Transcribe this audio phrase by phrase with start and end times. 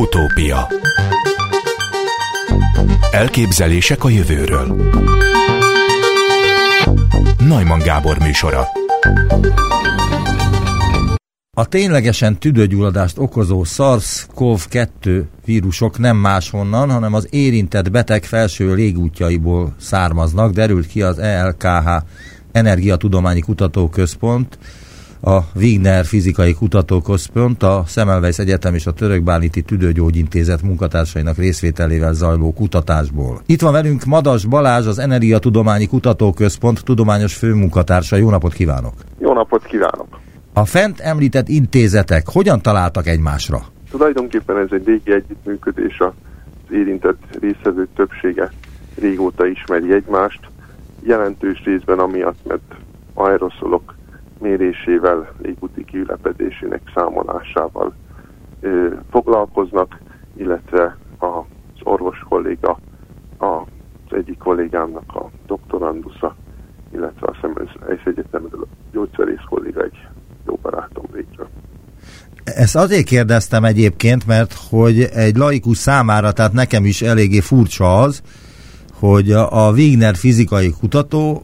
[0.00, 0.68] Utópia.
[3.10, 4.92] Elképzelések a jövőről.
[7.38, 8.68] Najman Gábor műsora.
[11.56, 20.52] A ténylegesen tüdőgyulladást okozó SARS-CoV-2 vírusok nem máshonnan, hanem az érintett beteg felső légútjaiból származnak,
[20.52, 21.88] derült ki az ELKH
[22.52, 24.58] Energiatudományi Kutatóközpont,
[25.20, 32.52] a Wigner Fizikai Kutatóközpont, a Semmelweis Egyetem és a Török Báliti Tüdőgyógyintézet munkatársainak részvételével zajló
[32.52, 33.40] kutatásból.
[33.46, 38.16] Itt van velünk Madas Balázs, az Energiatudományi Kutatóközpont tudományos főmunkatársa.
[38.16, 38.94] Jó napot kívánok!
[39.18, 40.18] Jó napot kívánok!
[40.52, 43.60] A fent említett intézetek hogyan találtak egymásra?
[43.90, 46.12] Tulajdonképpen ez egy régi együttműködés, az
[46.70, 48.52] érintett részvevők többsége
[49.00, 50.40] régóta ismeri egymást,
[51.02, 52.74] jelentős részben amiatt, mert
[53.14, 53.94] aeroszolok
[54.40, 57.94] mérésével, légúti kiülepedésének számolásával
[58.60, 60.00] ö, foglalkoznak,
[60.36, 62.78] illetve az orvos kolléga,
[63.38, 66.36] az egyik kollégámnak a doktorandusza,
[66.92, 70.06] illetve a Szemmelweis Egyetemről a gyógyszerész kolléga egy
[70.46, 71.46] jó barátom végre.
[72.44, 78.22] Ezt azért kérdeztem egyébként, mert hogy egy laikus számára, tehát nekem is eléggé furcsa az,
[78.92, 81.42] hogy a Wigner fizikai kutató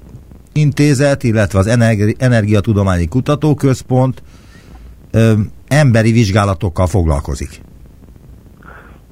[0.57, 4.23] intézet, illetve az Energi- Energiatudományi Kutatóközpont
[5.11, 5.33] ö,
[5.69, 7.61] emberi vizsgálatokkal foglalkozik.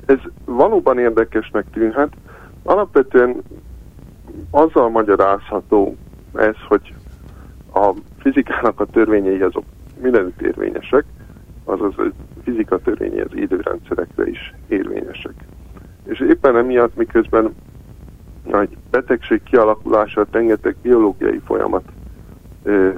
[0.06, 2.12] Ez valóban érdekesnek tűnhet.
[2.62, 3.42] Alapvetően
[4.50, 5.96] azzal magyarázható
[6.34, 6.94] ez, hogy
[7.74, 9.64] a fizikának a törvényei azok
[10.02, 11.04] mindenütt érvényesek,
[11.64, 12.10] azaz a
[12.42, 15.34] fizika törvényei az időrendszerekre is érvényesek.
[16.04, 17.54] És éppen emiatt, miközben
[18.52, 21.84] egy betegség kialakulása rengeteg biológiai folyamat
[22.62, 22.90] ö,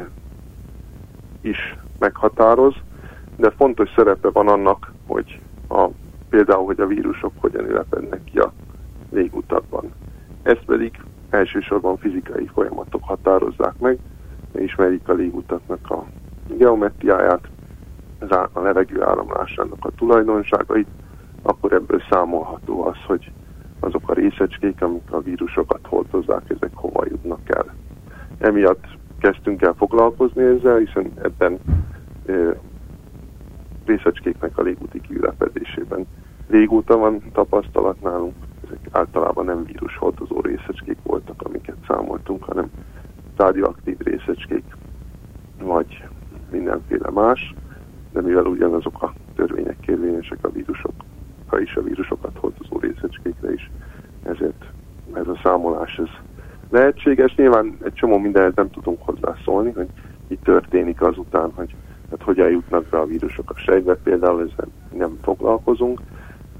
[1.40, 2.74] is meghatároz,
[3.36, 5.88] de fontos szerepe van annak, hogy a,
[6.28, 8.52] például, hogy a vírusok hogyan ülepednek ki a
[9.10, 9.92] légutakban.
[10.42, 13.98] Ezt pedig elsősorban fizikai folyamatok határozzák meg,
[14.54, 16.04] ismerik a légutaknak a
[16.46, 17.48] geometriáját,
[18.52, 20.88] a levegő áramlásának a tulajdonságait,
[21.42, 23.32] akkor ebből számolható az, hogy
[23.80, 27.74] azok a részecskék, amik a vírusokat hordozzák, ezek hova jutnak el.
[28.38, 28.84] Emiatt
[29.18, 31.58] kezdtünk el foglalkozni ezzel, hiszen ebben
[32.26, 32.32] e,
[33.84, 36.06] részecskéknek a légúti kiülepedésében
[36.48, 42.70] régóta van tapasztalat nálunk, ezek általában nem vírushordozó részecskék voltak, amiket számoltunk, hanem
[43.36, 44.64] radioaktív részecskék,
[45.62, 46.04] vagy
[46.50, 47.54] mindenféle más,
[48.12, 50.48] de mivel ugyanazok a törvények érvényesek a
[51.46, 53.70] vírusokra is, a vírusokat hordozó részecskékre is,
[54.22, 54.64] ezért
[55.12, 56.08] ez a számolás ez
[56.70, 57.34] lehetséges.
[57.34, 59.88] Nyilván egy csomó mindenhez nem tudunk hozzászólni, hogy
[60.28, 61.74] mi történik azután, hogy
[62.10, 66.00] hát hogyan jutnak be a vírusok a sejtbe, például ezzel nem foglalkozunk,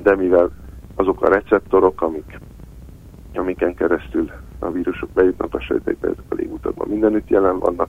[0.02, 0.50] de mivel
[0.94, 2.40] azok a receptorok, amik,
[3.34, 7.88] amiken keresztül a vírusok bejutnak a sejtekbe, ezek a légutakban mindenütt jelen vannak,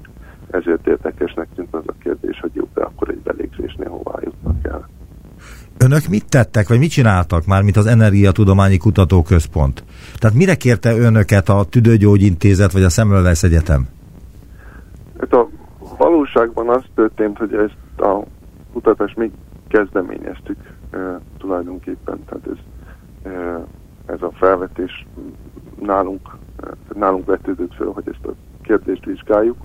[0.52, 4.88] ezért érdekesnek tűnt az a kérdés, hogy jó, de akkor egy belégzésnél hová jutnak el.
[5.80, 9.84] Önök mit tettek, vagy mit csináltak már, mint az Energiatudományi Kutatóközpont?
[10.16, 13.88] Tehát mire kérte önöket a Tüdőgyógyintézet, vagy a Semmelweis Egyetem?
[15.20, 15.50] Hát a
[15.98, 18.24] valóságban az történt, hogy ezt a
[18.74, 19.32] kutatást még
[19.68, 20.58] kezdeményeztük
[20.92, 20.98] e,
[21.38, 22.58] tulajdonképpen, tehát ez,
[23.32, 23.66] e,
[24.14, 25.06] ez a felvetés
[25.82, 29.58] nálunk, e, nálunk vetődött föl, hogy ezt a kérdést vizsgáljuk,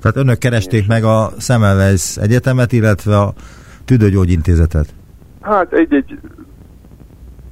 [0.00, 3.32] tehát önök keresték meg a Semmelweis Egyetemet, illetve a
[3.84, 4.94] Tüdőgyógyintézetet?
[5.42, 6.18] Hát egy-egy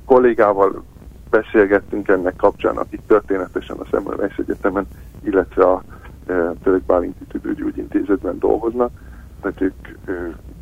[0.04, 0.82] kollégával
[1.30, 4.86] beszélgettünk ennek kapcsán, akik történetesen a Semmelweis Egyetemen,
[5.24, 5.82] illetve a
[6.26, 8.90] e, Török Bálinti Tüdőgyógyintézetben dolgoznak,
[9.40, 10.12] tehát ők e,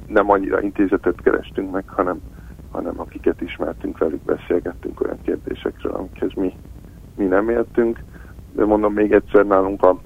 [0.07, 2.21] nem annyira intézetet kerestünk meg, hanem,
[2.71, 6.55] hanem akiket ismertünk velük, beszélgettünk olyan kérdésekről, amikhez mi,
[7.17, 7.99] mi nem értünk.
[8.53, 9.99] De mondom még egyszer, nálunk a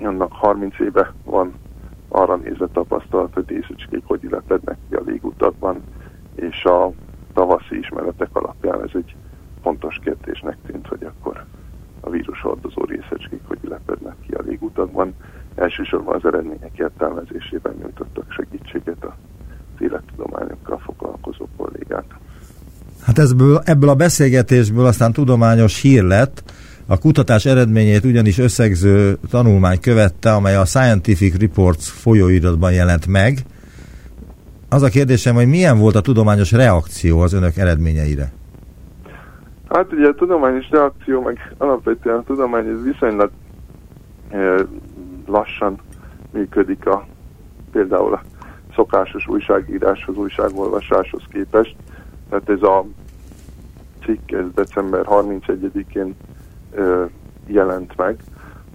[0.00, 1.54] annak 30 éve van
[2.08, 5.82] arra nézve tapasztalat, hogy díszecskék hogy illetednek ki a légutakban,
[6.34, 6.92] és a
[7.32, 9.14] tavaszi ismeretek alapján ez egy
[9.62, 11.44] fontos kérdésnek tűnt, hogy akkor
[12.00, 15.14] a vírushordozó részecskék hogy lepednek ki a légutakban.
[15.54, 22.04] Elsősorban az eredmények értelmezésében nyújtottak segítséget az élettudományokkal foglalkozó kollégák.
[23.02, 26.52] Hát ebből, ebből a beszélgetésből aztán tudományos hír lett,
[26.86, 33.44] a kutatás eredményét ugyanis összegző tanulmány követte, amely a Scientific Reports folyóiratban jelent meg.
[34.74, 38.32] Az a kérdésem, hogy milyen volt a tudományos reakció az önök eredményeire?
[39.68, 43.30] Hát ugye a tudományos reakció, meg alapvetően a tudomány viszonylag
[44.30, 44.54] e,
[45.26, 45.78] lassan
[46.32, 47.06] működik a
[47.72, 48.22] például a
[48.74, 51.76] szokásos újságíráshoz, újságolvasáshoz képest.
[52.28, 52.84] Tehát ez a
[54.04, 56.16] cikk, ez december 31-én
[57.46, 58.16] jelent meg.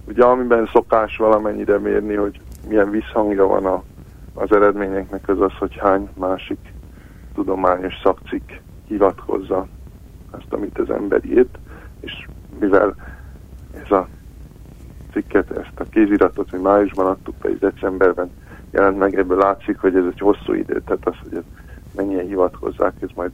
[0.08, 3.82] Ugye amiben szokás valamennyire mérni, hogy milyen visszhangja van a,
[4.40, 6.72] az eredményeknek, az az, hogy hány másik
[7.34, 8.50] tudományos szakcikk
[8.86, 9.66] hivatkozza
[10.30, 11.58] azt, amit az ember írt,
[12.00, 12.26] és
[12.60, 12.94] mivel
[13.84, 14.08] ez a
[15.12, 18.30] cikket, ezt a kéziratot, hogy májusban adtuk be, és decemberben
[18.70, 21.42] jelent meg, ebből látszik, hogy ez egy hosszú idő, tehát az, hogy
[21.96, 23.30] mennyien hivatkozzák, ez majd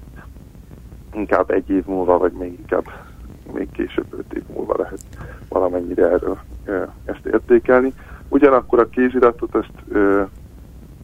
[1.13, 2.85] inkább egy év múlva, vagy még inkább
[3.53, 5.01] még később öt év múlva lehet
[5.49, 6.39] valamennyire erről
[7.05, 7.93] ezt értékelni.
[8.29, 9.95] Ugyanakkor a kéziratot ezt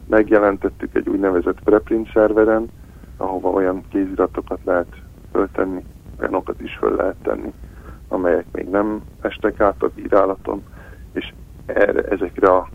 [0.07, 2.69] megjelentettük egy úgynevezett preprint szerveren,
[3.17, 4.95] ahova olyan kéziratokat lehet
[5.31, 5.83] föltenni,
[6.19, 7.53] olyanokat is föl lehet tenni,
[8.07, 10.63] amelyek még nem estek át a bírálaton,
[11.11, 11.33] és
[11.65, 12.69] erre, ezekre a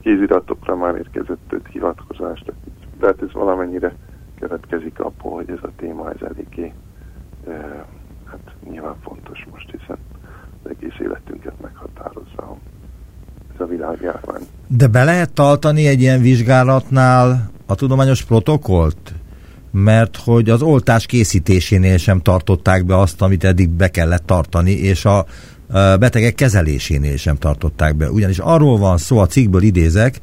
[0.00, 2.52] kéziratokra már érkezett több hivatkozást.
[3.00, 3.94] Tehát ez valamennyire
[4.38, 6.72] következik abból, hogy ez a téma ez eléggé
[7.46, 7.86] e,
[8.24, 9.98] hát nyilván fontos most, hiszen
[10.62, 12.56] az egész életünket meghatározza
[13.54, 14.42] ez a világjárvány.
[14.76, 19.14] De be lehet tartani egy ilyen vizsgálatnál a tudományos protokollt?
[19.70, 25.04] Mert hogy az oltás készítésénél sem tartották be azt, amit eddig be kellett tartani, és
[25.04, 25.26] a
[25.98, 28.10] betegek kezelésénél sem tartották be.
[28.10, 30.20] Ugyanis arról van szó, a cikkből idézek,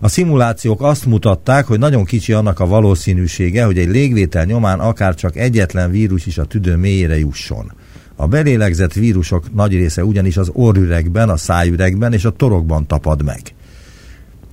[0.00, 5.14] a szimulációk azt mutatták, hogy nagyon kicsi annak a valószínűsége, hogy egy légvétel nyomán akár
[5.14, 7.72] csak egyetlen vírus is a tüdő mélyére jusson.
[8.16, 13.40] A belélegzett vírusok nagy része ugyanis az orrüregben, a szájüregben és a torokban tapad meg.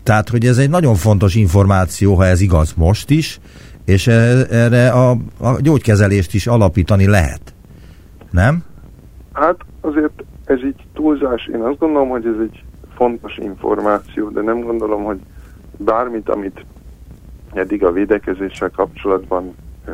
[0.04, 3.40] Tehát, hogy ez egy nagyon fontos információ, ha ez igaz most is,
[3.86, 5.10] és e- erre a,
[5.40, 7.54] a gyógykezelést is alapítani lehet.
[8.32, 8.64] Nem?
[9.34, 11.50] Hát azért ez így túlzás.
[11.54, 12.64] Én azt gondolom, hogy ez egy
[12.96, 15.20] fontos információ, de nem gondolom, hogy
[15.78, 16.66] bármit, amit
[17.54, 19.56] eddig a védekezéssel kapcsolatban
[19.86, 19.92] e,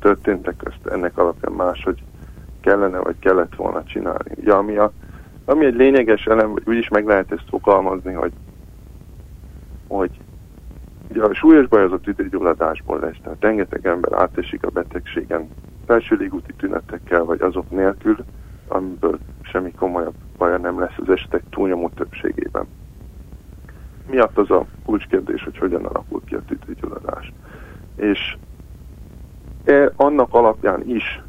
[0.00, 2.02] történtek, ezt ennek alapján máshogy
[2.60, 4.34] kellene, vagy kellett volna csinálni.
[4.44, 4.92] Ja, ami, a,
[5.44, 8.32] ami egy lényeges elem, vagy úgyis meg lehet ezt fogalmazni, hogy,
[9.92, 10.10] hogy
[11.10, 15.48] ugye a súlyos baj az a tüdőgyulladásból lesz, tehát rengeteg ember átesik a betegségen
[15.86, 18.16] felső légúti tünetekkel, vagy azok nélkül,
[18.68, 22.66] amiből semmi komolyabb baja nem lesz az esetek túlnyomó többségében.
[24.10, 27.32] Miatt az a kulcskérdés, hogy hogyan alakul ki a tüdőgyulladás.
[27.96, 28.36] És
[29.64, 31.22] e, annak alapján is,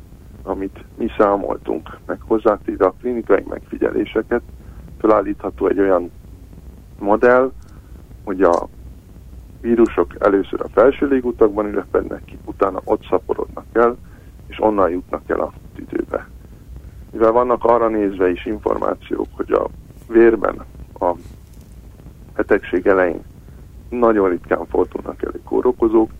[0.43, 4.41] amit mi számoltunk, meg hozzátéve a klinikai megfigyeléseket,
[4.99, 6.11] felállítható egy olyan
[6.99, 7.51] modell,
[8.23, 8.67] hogy a
[9.61, 13.97] vírusok először a felső légutakban ülepednek ki, utána ott szaporodnak el,
[14.47, 16.27] és onnan jutnak el a tüdőbe.
[17.11, 19.69] Mivel vannak arra nézve is információk, hogy a
[20.07, 20.65] vérben
[20.99, 21.13] a
[22.35, 23.21] betegség elején
[23.89, 26.11] nagyon ritkán fordulnak elő kórokozók,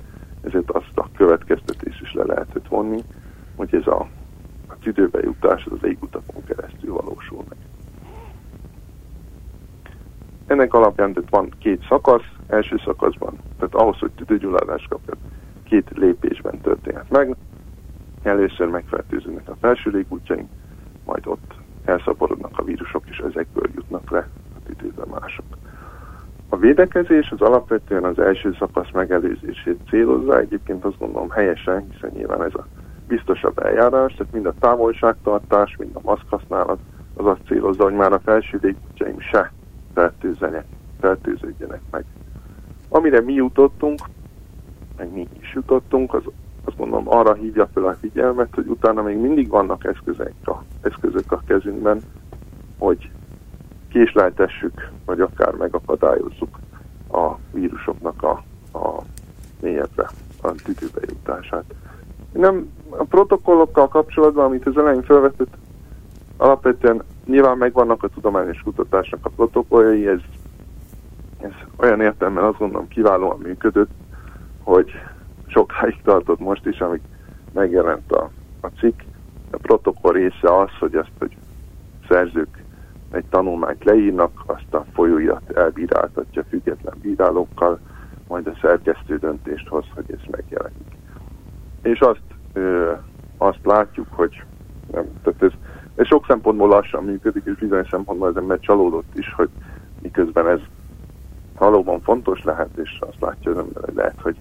[0.42, 3.04] ezért azt a következtetés is le lehetett vonni,
[3.56, 4.08] hogy ez a,
[4.68, 7.58] a tüdőbe jutás az légutakon keresztül valósul meg.
[10.48, 15.18] Ennek alapján tehát van két szakasz, első szakaszban, tehát ahhoz, hogy tüdőgyulladást kapjon,
[15.64, 17.36] két lépésben történhet meg.
[18.24, 20.50] Először megfertőződnek a felső légútjaink,
[21.06, 21.54] majd ott
[21.86, 25.46] elszaporodnak a vírusok, és ezekből jutnak le a tüdőbe mások.
[26.50, 32.44] A védekezés az alapvetően az első szakasz megelőzését célozza, egyébként azt gondolom helyesen, hiszen nyilván
[32.44, 32.68] ez a
[33.08, 36.80] biztosabb eljárás, tehát mind a távolságtartás, mind a maszkhasználat
[37.14, 39.52] az azt célozza, hogy már a felső légútjaim se
[41.00, 42.06] fertőződjenek meg.
[42.90, 44.00] Amire mi jutottunk,
[44.98, 46.24] meg mi is jutottunk, az
[46.66, 51.32] azt mondom, arra hívja fel a figyelmet, hogy utána még mindig vannak eszközök a, eszközök
[51.32, 52.02] a kezünkben,
[52.78, 53.10] hogy
[53.90, 56.60] késleltessük, vagy akár megakadályozzuk
[57.12, 58.44] a vírusoknak a,
[58.78, 59.02] a
[59.62, 60.10] mélyebbre,
[60.42, 61.64] a tüdőbe jutását.
[62.32, 65.58] Nem, a protokollokkal kapcsolatban, amit az elején felvetett,
[66.38, 70.20] alapvetően nyilván megvannak a tudományos kutatásnak a protokolljai, ez,
[71.38, 73.92] ez olyan értelemben azt gondolom kiválóan működött,
[74.64, 74.92] hogy
[75.48, 77.02] sokáig tartott most is, amíg
[77.52, 78.30] megjelent a,
[78.62, 79.00] a cikk.
[79.52, 81.38] A protokoll része az, hogy ezt, hogy
[82.08, 82.64] szerzők
[83.12, 87.80] egy tanulmányt leírnak, azt a folyóirat elbíráltatja független bírálókkal,
[88.28, 90.98] majd a szerkesztő döntést hoz, hogy ez megjelenik.
[91.82, 92.22] És azt,
[92.54, 92.92] ö,
[93.38, 94.44] azt látjuk, hogy
[95.96, 99.50] ez, sok szempontból lassan működik, és bizonyos szempontból az ember csalódott is, hogy
[100.02, 100.60] miközben ez
[101.58, 104.36] valóban fontos lehet, és azt látja az ember, hogy lehet, hogy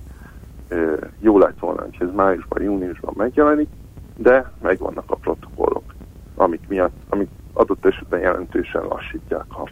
[1.20, 3.68] jó lett volna, hogy ez májusban, júniusban megjelenik,
[4.16, 5.94] de megvannak a protokollok,
[6.34, 9.68] amik miatt, amik adott esetben jelentősen lassítják a,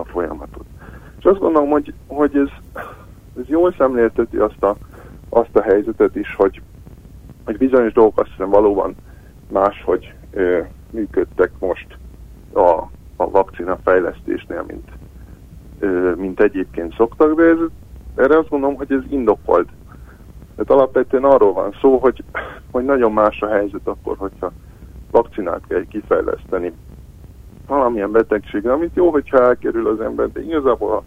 [0.00, 0.64] a folyamatot.
[1.18, 2.82] És azt gondolom, hogy, hogy ez,
[3.40, 4.76] ez jól szemlélteti azt a,
[5.28, 6.62] azt a helyzetet is, hogy
[7.44, 8.94] hogy bizonyos dolgok azt hiszem valóban
[9.48, 10.60] máshogy ö,
[10.94, 11.98] működtek most
[12.52, 12.68] a,
[13.16, 14.88] a vakcina fejlesztésnél, mint,
[16.18, 17.58] mint egyébként szoktak, de ez,
[18.14, 19.68] erre azt gondolom, hogy ez indokolt.
[20.54, 22.24] Tehát alapvetően arról van szó, hogy,
[22.70, 24.52] hogy nagyon más a helyzet akkor, hogyha
[25.10, 26.72] vakcinát kell kifejleszteni
[27.66, 31.02] valamilyen betegségre, amit jó, hogyha elkerül az ember, de igazából ha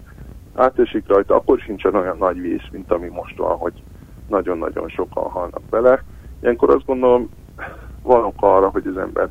[0.62, 3.84] átesik rajta, akkor sincsen olyan nagy vész, mint ami most van, hogy
[4.28, 6.04] nagyon-nagyon sokan halnak bele.
[6.42, 7.30] Ilyenkor azt gondolom,
[8.04, 9.30] van oka arra, hogy az ember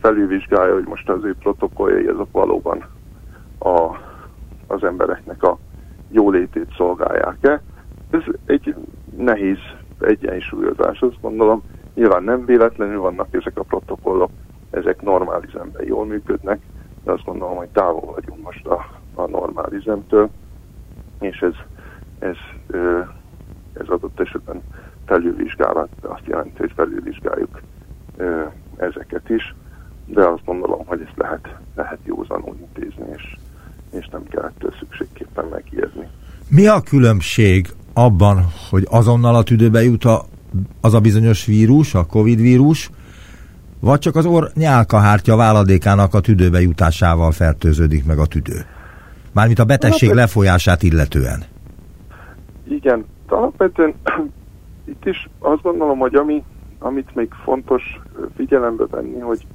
[0.00, 2.84] felülvizsgálja, hogy most az ő protokolljai azok valóban
[3.58, 3.96] a,
[4.66, 5.58] az embereknek a
[6.10, 7.62] jólétét szolgálják-e.
[8.10, 8.74] Ez egy
[9.16, 9.58] nehéz
[10.00, 11.62] egyensúlyozás, azt gondolom.
[11.94, 14.30] Nyilván nem véletlenül vannak ezek a protokollok,
[14.70, 16.60] ezek normalizemben jól működnek,
[17.04, 20.28] de azt gondolom, hogy távol vagyunk most a, a normalizemtől,
[21.20, 21.54] és ez,
[22.18, 22.36] ez,
[23.72, 24.62] ez adott esetben
[25.06, 27.60] felülvizsgálat, azt jelenti, hogy felülvizsgáljuk
[28.76, 29.54] ezeket is,
[30.06, 33.36] de azt gondolom, hogy ezt lehet, lehet józanul intézni, és,
[33.90, 36.08] és nem kell ettől szükségképpen megijedni.
[36.48, 40.24] Mi a különbség abban, hogy azonnal a tüdőbe jut a,
[40.80, 42.90] az a bizonyos vírus, a Covid vírus,
[43.80, 48.66] vagy csak az orr nyálkahártya váladékának a tüdőbe jutásával fertőződik meg a tüdő?
[49.32, 51.44] Mármint a betegség hát, lefolyását illetően.
[52.68, 53.94] Igen, alapvetően
[54.92, 56.44] itt is azt gondolom, hogy ami,
[56.78, 57.82] amit még fontos
[58.36, 59.46] figyelembe venni, hogy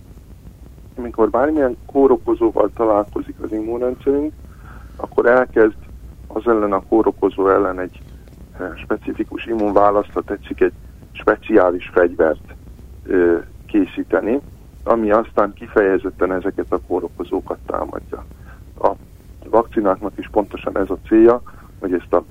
[1.00, 4.34] amikor bármilyen kórokozóval találkozik az immunrendszerünk,
[4.96, 5.78] akkor elkezd
[6.28, 8.00] az ellen a kórokozó ellen egy
[8.60, 10.74] eh, specifikus immunválaszt, ha tetszik, egy
[11.12, 12.54] speciális fegyvert
[13.66, 14.40] készíteni,
[14.84, 18.26] ami aztán kifejezetten ezeket a kórokozókat támadja.
[18.82, 18.92] A
[19.50, 21.42] vakcináknak is pontosan ez a célja,
[21.80, 22.24] hogy ezt a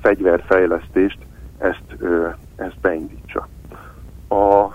[0.00, 1.18] fegyverfejlesztést
[1.58, 1.96] ezt,
[2.56, 3.48] ezt beindítsa.
[4.28, 4.66] A,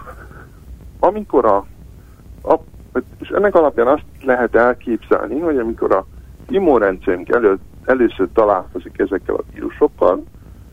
[0.99, 1.65] amikor a,
[2.41, 2.59] a,
[3.19, 6.05] és ennek alapján azt lehet elképzelni, hogy amikor a
[6.49, 10.23] immunrendszerünk elő, először találkozik ezekkel a vírusokkal,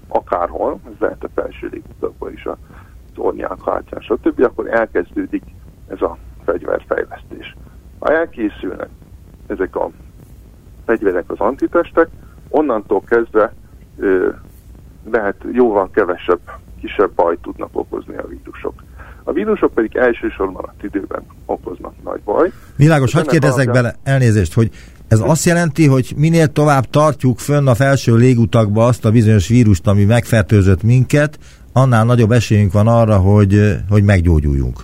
[0.09, 2.57] akárhol, ez lehet a felső légutakban is a
[3.15, 5.43] tornyák, hátján, stb., akkor elkezdődik
[5.89, 7.57] ez a fegyverfejlesztés.
[7.99, 8.89] Ha elkészülnek
[9.47, 9.91] ezek a
[10.85, 12.09] fegyverek az antitestek,
[12.49, 13.53] onnantól kezdve
[13.99, 14.29] ö,
[15.11, 16.41] lehet jóval kevesebb,
[16.81, 18.83] kisebb baj tudnak okozni a vírusok.
[19.25, 21.20] A vírusok pedig elsősorban a tüdőben.
[22.81, 23.83] Világos, hogy kérdezzek alapján...
[23.83, 24.71] bele, elnézést, hogy
[25.09, 29.87] ez azt jelenti, hogy minél tovább tartjuk fönn a felső légutakba azt a bizonyos vírust,
[29.87, 31.39] ami megfertőzött minket,
[31.73, 34.79] annál nagyobb esélyünk van arra, hogy, hogy meggyógyuljunk.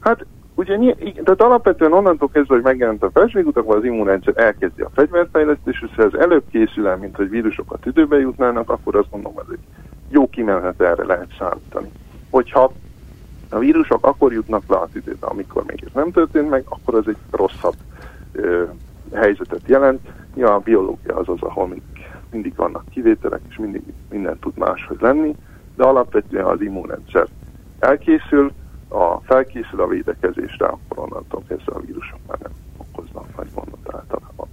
[0.00, 0.76] Hát ugye,
[1.24, 6.02] tehát alapvetően onnantól kezdve, hogy megjelent a felségútakban, az immunrendszer elkezdi a fegyverfejlesztés, és ha
[6.02, 9.58] ez előbb készül el, mint hogy vírusok a tüdőbe jutnának, akkor azt mondom, hogy
[10.08, 11.90] jó kimenet erre lehet számítani.
[12.30, 12.72] Hogyha
[13.54, 17.08] a vírusok akkor jutnak le a tüdőbe, amikor még ez nem történt meg, akkor az
[17.08, 17.74] egy rosszabb
[18.32, 18.64] ö,
[19.12, 20.00] helyzetet jelent.
[20.36, 24.98] Ja, a biológia az az, ahol mindig, mindig vannak kivételek, és mindig minden tud máshogy
[25.00, 25.36] lenni
[25.76, 27.26] de alapvetően az immunrendszer
[27.78, 28.52] elkészül,
[28.88, 34.48] a felkészül a védekezésre, akkor onnantól kezdve a vírusok már nem okoznak nagy gondot általában.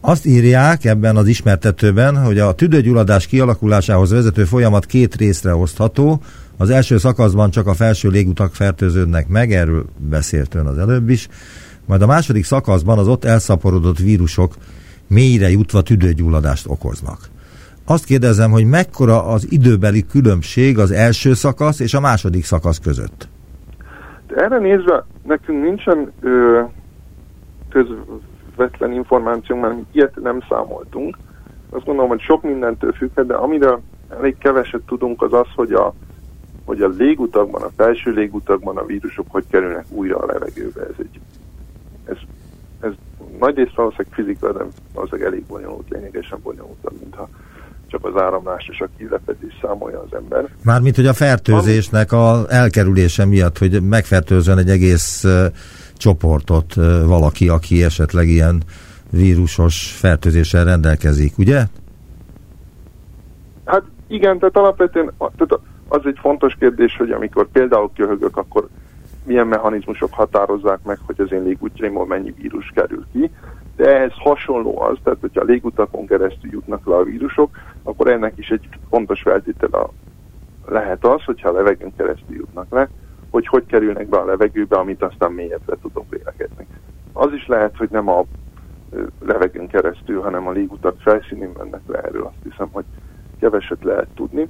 [0.00, 6.20] Azt írják ebben az ismertetőben, hogy a tüdőgyulladás kialakulásához vezető folyamat két részre osztható.
[6.56, 11.28] Az első szakaszban csak a felső légutak fertőződnek meg, erről beszélt ön az előbb is,
[11.86, 14.54] majd a második szakaszban az ott elszaporodott vírusok
[15.08, 17.18] mélyre jutva tüdőgyulladást okoznak.
[17.86, 23.28] Azt kérdezem, hogy mekkora az időbeli különbség az első szakasz és a második szakasz között?
[24.36, 26.60] Erre nézve nekünk nincsen ö,
[27.68, 31.16] közvetlen információnk, mert ilyet nem számoltunk.
[31.70, 33.78] Azt gondolom, hogy sok mindentől függ, de amire
[34.18, 35.94] elég keveset tudunk, az az, hogy a,
[36.64, 40.80] hogy a légutakban, a felső légutakban a vírusok hogy kerülnek újra a levegőbe.
[40.80, 41.20] Ez egy
[42.04, 42.16] ez,
[42.80, 42.92] ez
[43.38, 47.28] nagy részt valószínűleg fizika, de valószínűleg elég bonyolult, lényegesen bonyolultabb, mintha
[47.86, 50.48] csak az áramlás és a kilepedés számolja az ember.
[50.62, 55.46] Mármint, hogy a fertőzésnek a elkerülése miatt, hogy megfertőzön egy egész uh,
[55.96, 58.62] csoportot uh, valaki, aki esetleg ilyen
[59.10, 61.64] vírusos fertőzéssel rendelkezik, ugye?
[63.64, 65.58] Hát igen, tehát alapvetően tehát
[65.94, 68.68] az egy fontos kérdés, hogy amikor például köhögök, akkor
[69.24, 73.30] milyen mechanizmusok határozzák meg, hogy az én légútjaimból mennyi vírus kerül ki
[73.76, 78.38] de ehhez hasonló az, tehát hogyha a légutakon keresztül jutnak le a vírusok, akkor ennek
[78.38, 79.86] is egy fontos feltétele
[80.66, 82.88] lehet az, hogyha a levegőn keresztül jutnak le,
[83.30, 86.66] hogy hogy kerülnek be a levegőbe, amit aztán mélyebbre tudok lélegezni.
[87.12, 88.24] Az is lehet, hogy nem a
[89.20, 92.84] levegőn keresztül, hanem a légutak felszínén mennek le erről, azt hiszem, hogy
[93.40, 94.48] keveset lehet tudni.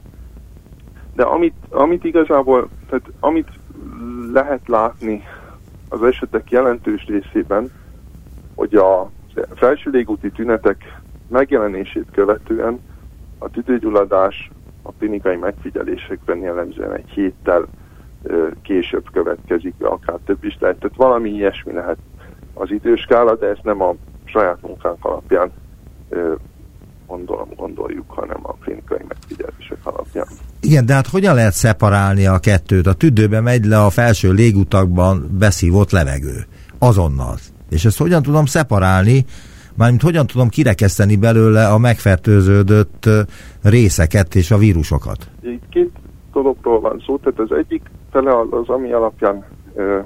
[1.15, 3.49] De amit, amit igazából, tehát amit
[4.33, 5.23] lehet látni
[5.89, 7.71] az esetek jelentős részében,
[8.55, 9.11] hogy a
[9.55, 12.81] felső légúti tünetek megjelenését követően
[13.39, 14.51] a tüdőgyulladás
[14.83, 17.67] a klinikai megfigyelésekben jellemzően egy héttel
[18.63, 20.79] később következik, akár több is lehet.
[20.79, 21.99] Tehát valami ilyesmi lehet
[22.55, 23.95] az időskála, de ezt nem a
[24.25, 25.53] saját munkánk alapján
[27.07, 30.27] gondolom, gondoljuk, hanem a klinikai megfigyelések alapján.
[30.61, 32.87] Igen, de hát hogyan lehet szeparálni a kettőt?
[32.87, 36.47] A tüdőbe megy le a felső légutakban beszívott levegő.
[36.79, 37.37] Azonnal.
[37.71, 39.25] És ezt hogyan tudom szeparálni,
[39.77, 43.09] mármint hogyan tudom kirekeszteni belőle a megfertőződött
[43.63, 45.31] részeket és a vírusokat?
[45.71, 45.91] Két
[46.33, 49.45] dologról van szó, tehát az egyik fele az, ami alapján
[49.75, 49.99] ö,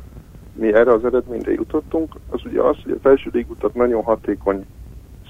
[0.55, 4.67] mi erre az eredményre jutottunk, az ugye az, hogy a felső légutak nagyon hatékony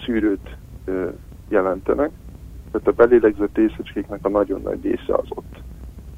[0.04, 1.08] szűrőt ö,
[1.48, 2.10] jelentenek,
[2.72, 5.60] tehát a belélegzett részecskéknek a nagyon nagy része az ott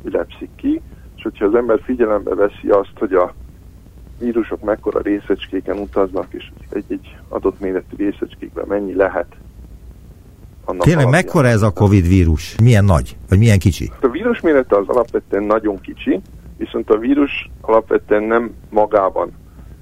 [0.04, 0.80] ülepszik ki,
[1.16, 3.34] és hogyha az ember figyelembe veszi azt, hogy a
[4.18, 9.36] vírusok mekkora részecskéken utaznak, és egy-egy adott méretű részecskékben mennyi lehet.
[10.64, 11.24] Annak Tényleg alapján.
[11.24, 12.56] mekkora ez a Covid vírus?
[12.62, 13.16] Milyen nagy?
[13.28, 13.90] Vagy milyen kicsi?
[14.00, 16.20] A vírus mérete az alapvetően nagyon kicsi,
[16.56, 19.32] viszont a vírus alapvetően nem magában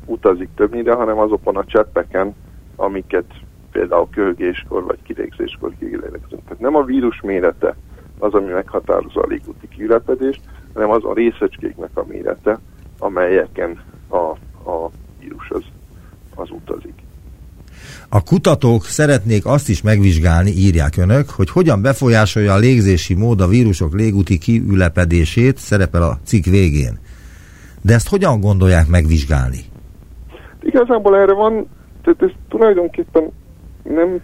[0.05, 2.35] utazik többnyire, hanem azokon a cseppeken,
[2.77, 3.25] amiket
[3.79, 6.43] például köhögéskor vagy kilégzéskor kilélegzünk.
[6.45, 7.77] Tehát nem a vírus mérete
[8.19, 10.41] az, ami meghatározza a légúti kiülepedést,
[10.75, 12.59] hanem az a részecskéknek a mérete,
[12.99, 14.17] amelyeken a,
[14.71, 15.63] a vírus az,
[16.35, 16.95] az utazik.
[18.09, 23.47] A kutatók szeretnék azt is megvizsgálni, írják önök, hogy hogyan befolyásolja a légzési mód a
[23.47, 26.99] vírusok légúti kiülepedését, szerepel a cikk végén.
[27.83, 29.61] De ezt hogyan gondolják megvizsgálni?
[30.61, 31.67] Igazából erre van,
[32.03, 33.33] tehát ez tulajdonképpen
[33.89, 34.21] nem,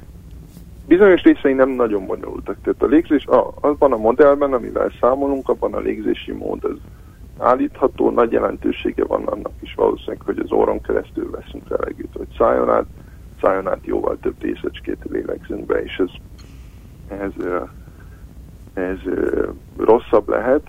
[0.86, 2.56] bizonyos részei nem nagyon bonyolultak.
[2.62, 6.76] Tehát a légzés, a, azban a modellben, amivel számolunk, abban a légzési mód az
[7.38, 12.70] állítható, nagy jelentősége van annak is valószínűleg, hogy az óron keresztül veszünk levegőt, vagy szájon
[12.70, 12.86] át,
[13.40, 16.10] szájon át jóval több részecskét lélegzünk be, és ez,
[17.18, 17.32] ez,
[18.74, 18.98] ez
[19.76, 20.62] rosszabb lehet.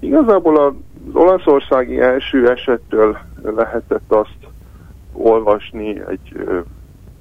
[0.00, 0.74] Igazából az
[1.14, 4.38] olaszországi első esettől lehetett azt
[5.12, 6.32] olvasni egy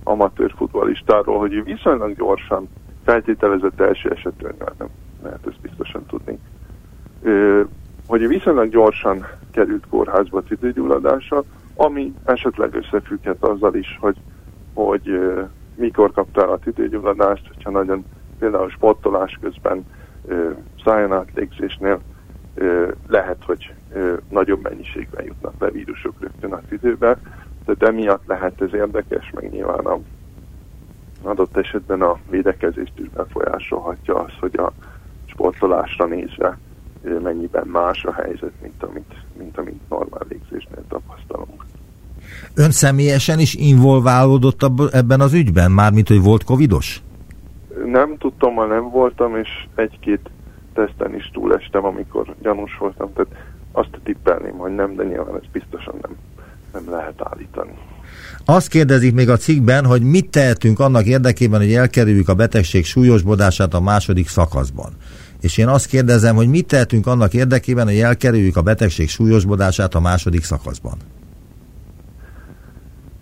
[0.07, 2.69] amatőr futballistáról, hogy viszonylag gyorsan
[3.03, 4.87] feltételezett első esetről, nem
[5.23, 6.39] lehet ezt biztosan tudni,
[8.07, 11.43] hogy viszonylag gyorsan került kórházba tüdőgyulladása,
[11.75, 14.17] ami esetleg összefügghet azzal is, hogy,
[14.73, 15.19] hogy
[15.75, 18.05] mikor kapta el a tüdőgyulladást, hogyha nagyon
[18.39, 19.85] például sportolás közben
[20.83, 21.99] szájon átlégzésnél
[23.07, 23.73] lehet, hogy
[24.29, 27.17] nagyobb mennyiségben jutnak be vírusok rögtön a tüdőbe,
[27.67, 29.99] tehát emiatt lehet ez érdekes, meg nyilván a
[31.21, 34.71] adott esetben a védekezést is befolyásolhatja az, hogy a
[35.25, 36.57] sportolásra nézve
[37.23, 41.65] mennyiben más a helyzet, mint amit, mint amit normál légzésnél tapasztalunk.
[42.55, 47.01] Ön személyesen is involválódott ebben az ügyben, mármint, hogy volt covidos?
[47.85, 50.29] Nem tudtam, ma nem voltam, és egy-két
[50.73, 53.31] teszten is túlestem, amikor gyanús voltam, tehát
[53.71, 56.15] azt tippelném, hogy nem, de nyilván ez biztosan nem,
[56.77, 57.73] nem lehet állítani.
[58.45, 63.73] Azt kérdezik még a cikkben, hogy mit tehetünk annak érdekében, hogy elkerüljük a betegség súlyosbodását
[63.73, 64.91] a második szakaszban.
[65.41, 69.99] És én azt kérdezem, hogy mit tehetünk annak érdekében, hogy elkerüljük a betegség súlyosbodását a
[69.99, 70.97] második szakaszban?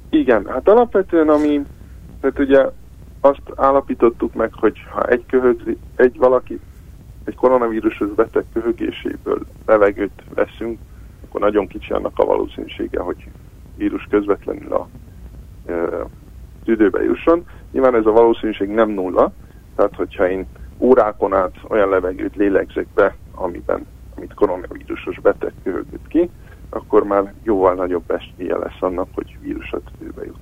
[0.09, 1.61] Igen, hát alapvetően ami,
[2.21, 2.65] tehát ugye
[3.21, 6.59] azt állapítottuk meg, hogy ha egy, köhög, egy valaki
[7.23, 10.79] egy koronavírusos beteg köhögéséből levegőt veszünk,
[11.27, 13.27] akkor nagyon kicsi annak a valószínűsége, hogy
[13.75, 14.87] vírus közvetlenül a
[16.63, 17.45] tüdőbe jusson.
[17.71, 19.31] Nyilván ez a valószínűség nem nulla,
[19.75, 20.45] tehát hogyha én
[20.77, 23.85] órákon át olyan levegőt lélegzek be, amiben,
[24.15, 26.29] amit koronavírusos beteg köhögött ki,
[26.69, 30.39] akkor már jóval nagyobb esélye lesz annak, hogy vírus a tüdőbe jut.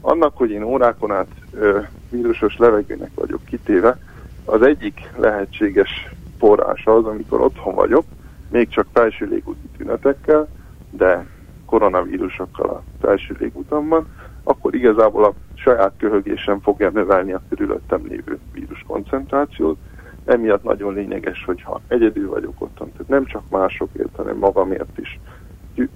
[0.00, 3.98] Annak, hogy én órákon át ö, vírusos levegőnek vagyok kitéve,
[4.44, 8.04] az egyik lehetséges forrása az, amikor otthon vagyok,
[8.50, 10.48] még csak felső légúti tünetekkel,
[10.90, 11.26] de
[11.68, 14.06] koronavírusokkal a felső légutamban,
[14.42, 19.78] akkor igazából a saját köhögésem fogja növelni a körülöttem lévő vírus koncentrációt.
[20.24, 25.20] Emiatt nagyon lényeges, hogyha egyedül vagyok otthon, tehát nem csak másokért, hanem magamért is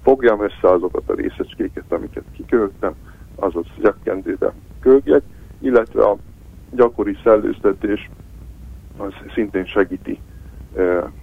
[0.03, 2.93] fogjam össze azokat a részecskéket, amiket kiköhögtem,
[3.35, 5.23] azaz zsebkendőbe köhögjek,
[5.59, 6.17] illetve a
[6.71, 8.09] gyakori szellőztetés
[8.97, 10.19] az szintén segíti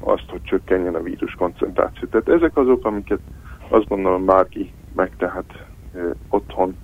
[0.01, 2.09] azt, hogy csökkenjen a vírus koncentráció.
[2.09, 3.21] Tehát ezek azok, amiket
[3.71, 5.65] azt gondolom bárki megtehet
[6.29, 6.77] otthon,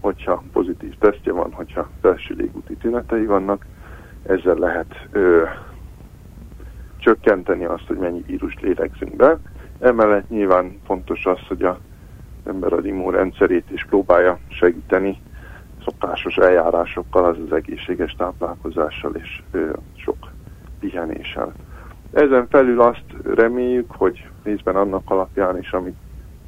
[0.00, 3.66] hogyha pozitív tesztje van, hogyha felső légúti tünetei vannak,
[4.26, 5.42] ezzel lehet ö,
[6.96, 9.38] csökkenteni azt, hogy mennyi vírust lélegzünk be.
[9.80, 11.78] Emellett nyilván fontos az, hogy a
[12.46, 15.20] ember az immunrendszerét is próbálja segíteni
[15.84, 20.16] szokásos eljárásokkal, az az egészséges táplálkozással és ö, sok
[20.80, 21.52] pihenéssel.
[22.12, 23.04] Ezen felül azt
[23.34, 25.96] reméljük, hogy részben annak alapján is, amit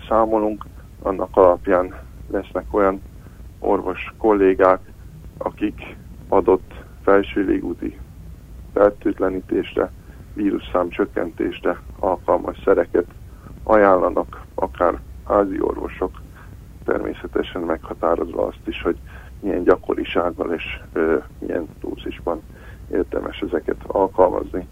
[0.09, 0.65] számolunk,
[1.03, 1.95] annak alapján
[2.31, 3.03] lesznek olyan
[3.59, 4.81] orvos kollégák,
[5.39, 5.97] akik
[6.29, 7.99] adott felső légúti
[8.73, 9.91] fertőtlenítésre,
[10.35, 13.07] vírusszám csökkentésre alkalmas szereket
[13.63, 16.21] ajánlanak, akár házi orvosok,
[16.85, 18.97] természetesen meghatározva azt is, hogy
[19.41, 22.43] milyen gyakorisággal és ö, milyen dózisban
[22.91, 24.67] érdemes ezeket alkalmazni.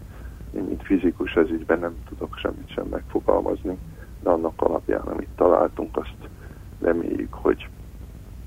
[0.55, 3.77] Én, mint fizikus ez ígyben nem tudok semmit sem megfogalmazni,
[4.25, 6.29] de annak alapján, amit találtunk, azt
[6.81, 7.67] reméljük, hogy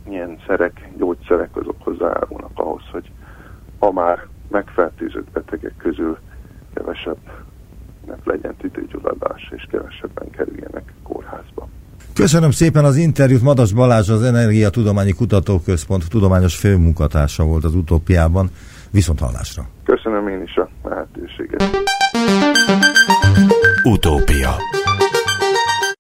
[0.09, 3.11] milyen szerek, gyógyszerek azok hozzájárulnak ahhoz, hogy
[3.79, 6.19] ha már megfertőzött betegek közül
[6.75, 7.19] kevesebb
[8.25, 11.69] legyen tüdőgyulladás, és kevesebben kerüljenek kórházba.
[12.15, 13.43] Köszönöm szépen az interjút.
[13.43, 18.51] Madas Balázs az Energiatudományi Kutatóközpont tudományos főmunkatársa volt az utópiában.
[18.91, 19.63] Viszont hallásra.
[19.85, 21.63] Köszönöm én is a lehetőséget.
[23.85, 24.51] Utópia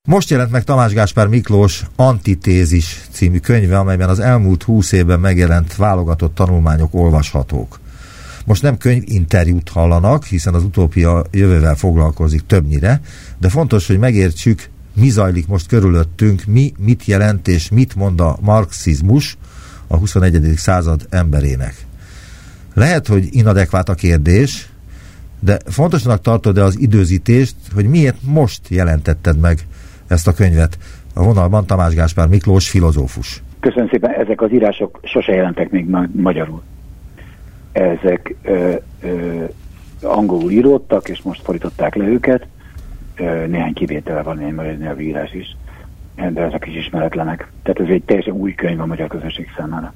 [0.09, 5.77] most jelent meg Tamás Gáspár Miklós Antitézis című könyve, amelyben az elmúlt húsz évben megjelent
[5.77, 7.81] válogatott tanulmányok olvashatók.
[8.45, 13.01] Most nem könyv interjút hallanak, hiszen az utópia jövővel foglalkozik többnyire,
[13.39, 18.39] de fontos, hogy megértsük, mi zajlik most körülöttünk, mi mit jelent és mit mond a
[18.41, 19.37] marxizmus
[19.87, 20.53] a 21.
[20.57, 21.87] század emberének.
[22.75, 24.69] Lehet, hogy inadekvát a kérdés,
[25.41, 29.67] de fontosnak tartod-e az időzítést, hogy miért most jelentetted meg
[30.09, 30.79] ezt a könyvet?
[31.15, 33.43] A vonalban Tamás Gáspár Miklós, filozófus.
[33.61, 36.63] Köszönöm szépen, ezek az írások sose jelentek még ma- magyarul.
[37.73, 39.45] Ezek ö, ö,
[40.03, 42.47] angolul íródtak, és most fordították le őket.
[43.17, 45.57] Ö, néhány kivétele van, egy magyar nyelvírás is,
[46.33, 47.51] de ezek is ismeretlenek.
[47.63, 49.95] Tehát ez egy teljesen új könyv a magyar közösség számára.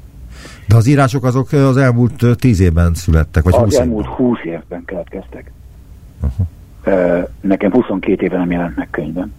[0.69, 4.07] De az írások azok az elmúlt tíz évben születtek, vagy Az 20 elmúlt?
[4.07, 5.53] 20 évben keletkeztek.
[6.85, 9.33] Ö, nekem 22 éve nem jelent meg könyvben.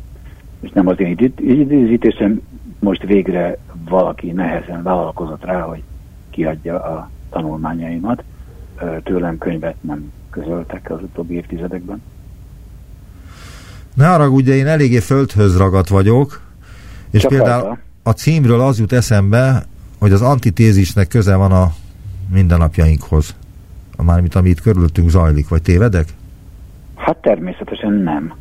[0.63, 2.41] És nem az én idő- időzítésem,
[2.79, 3.57] most végre
[3.89, 5.83] valaki nehezen vállalkozott rá, hogy
[6.29, 8.23] kiadja a tanulmányaimat.
[9.03, 12.01] Tőlem könyvet nem közöltek az utóbbi évtizedekben.
[13.93, 16.41] Ne haragudj, de én eléggé földhöz ragadt vagyok,
[17.11, 19.63] és Csak például a címről az jut eszembe,
[19.99, 21.71] hogy az antitézisnek köze van a
[22.33, 23.35] mindennapjainkhoz.
[23.97, 26.07] Mármint ami itt körülöttünk zajlik, vagy tévedek?
[26.95, 28.33] Hát természetesen nem.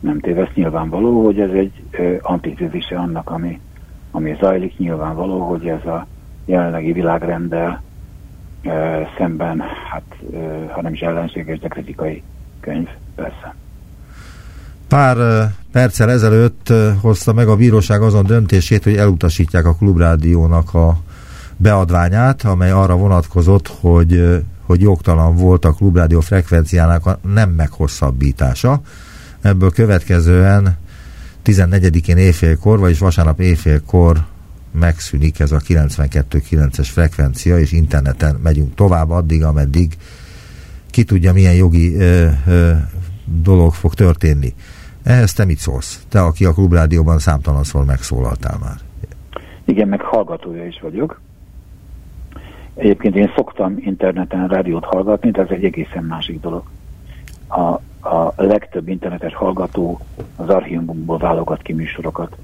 [0.00, 1.72] Nem tévesz nyilvánvaló, hogy ez egy
[2.20, 3.60] antitézise annak, ami,
[4.10, 4.78] ami zajlik.
[4.78, 6.06] Nyilvánvaló, hogy ez a
[6.44, 7.82] jelenlegi világrenddel
[8.64, 10.36] ö, szemben, hát ö,
[10.68, 12.22] ha nem is ellenséges, de kritikai
[12.60, 13.54] könyv, persze.
[14.88, 20.96] Pár perccel ezelőtt hozta meg a bíróság azon döntését, hogy elutasítják a klubrádiónak a
[21.56, 28.80] beadványát, amely arra vonatkozott, hogy, hogy jogtalan volt a klubrádió frekvenciának a nem meghosszabbítása.
[29.42, 30.76] Ebből következően
[31.44, 34.18] 14-én éjfélkor, vagyis vasárnap éjfélkor
[34.72, 39.96] megszűnik ez a 92.9-es frekvencia, és interneten megyünk tovább addig, ameddig
[40.90, 42.72] ki tudja, milyen jogi ö, ö,
[43.24, 44.54] dolog fog történni.
[45.02, 46.04] Ehhez te mit szólsz?
[46.08, 48.76] Te, aki a klubrádióban számtalanszor megszólaltál már.
[49.64, 51.20] Igen, meg hallgatója is vagyok.
[52.74, 56.62] Egyébként én szoktam interneten rádiót hallgatni, de ez egy egészen másik dolog.
[57.48, 60.00] A, a legtöbb internetes hallgató
[60.36, 62.36] az archívumból válogat ki műsorokat,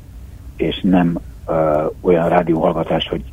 [0.56, 3.32] és nem ö, olyan rádióhallgatás, hogy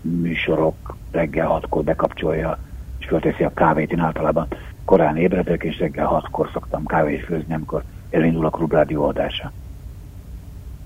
[0.00, 2.58] műsorok reggel hatkor bekapcsolja,
[2.98, 3.92] és fölteszi a kávét.
[3.92, 4.46] Én általában
[4.84, 9.52] korán ébredek, és reggel hatkor szoktam kávét főzni, amikor elindul a klubrádió adása.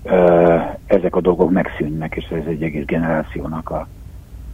[0.03, 3.87] Ö, ezek a dolgok megszűnnek, és ez egy egész generációnak a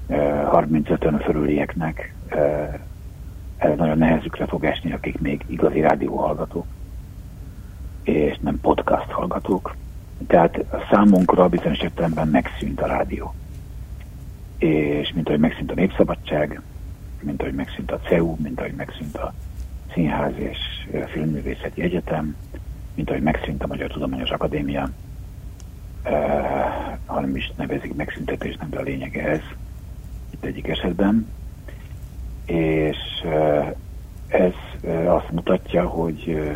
[0.07, 0.15] ö,
[0.51, 2.63] 35-ön fölülieknek ö,
[3.59, 6.65] ez nagyon nehezükre fog esni, akik még igazi rádióhallgatók,
[8.03, 9.75] és nem podcast hallgatók.
[10.27, 13.33] Tehát számunkra bizonyos értelemben megszűnt a rádió.
[14.57, 16.61] És mint ahogy megszűnt a Népszabadság,
[17.21, 19.33] mint ahogy megszűnt a CEU, mint ahogy megszűnt a
[19.93, 20.57] Színház és
[21.07, 22.35] Filmművészeti Egyetem,
[22.95, 24.89] mint ahogy megszűnt a Magyar Tudományos Akadémia,
[26.05, 26.11] uh,
[27.05, 29.41] hanem is nevezik megszüntetésnek, de a lényege ez
[30.29, 31.27] itt egyik esetben.
[32.49, 32.97] És
[34.27, 34.53] ez
[35.05, 36.49] azt mutatja, hogy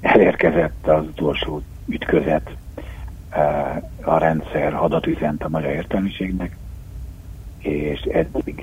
[0.00, 2.56] elérkezett az utolsó ütközet,
[4.02, 6.56] a rendszer hadat üzent a magyar értelmiségnek,
[7.58, 8.62] és eddig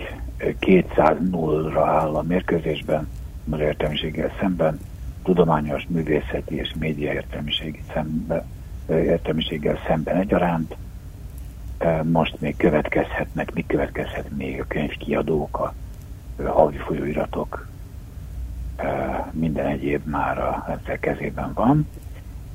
[0.59, 3.07] 200 0-ra áll a mérkőzésben
[3.45, 4.79] a magyar értelmiséggel szemben,
[5.23, 7.23] tudományos, művészeti és média
[7.93, 8.45] szembe,
[8.87, 10.75] értelmiséggel szemben egyaránt.
[12.03, 15.73] Most még következhetnek, mi következhet még a könyvkiadók, a
[16.45, 17.67] havi folyóiratok,
[19.31, 21.87] minden egyéb már a kezében van.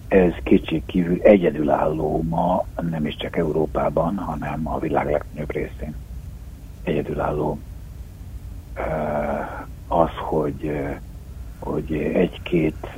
[0.08, 5.94] Ez kicsi kívül egyedülálló ma, nem is csak Európában, hanem a világ legnagyobb részén
[6.82, 7.58] egyedülálló
[9.88, 10.86] az, hogy,
[11.58, 12.88] hogy egy-két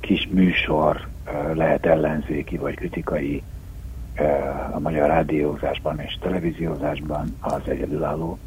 [0.00, 1.08] kis műsor
[1.54, 3.42] lehet ellenzéki vagy kritikai
[4.72, 8.38] a magyar rádiózásban és televíziózásban az egyedülálló.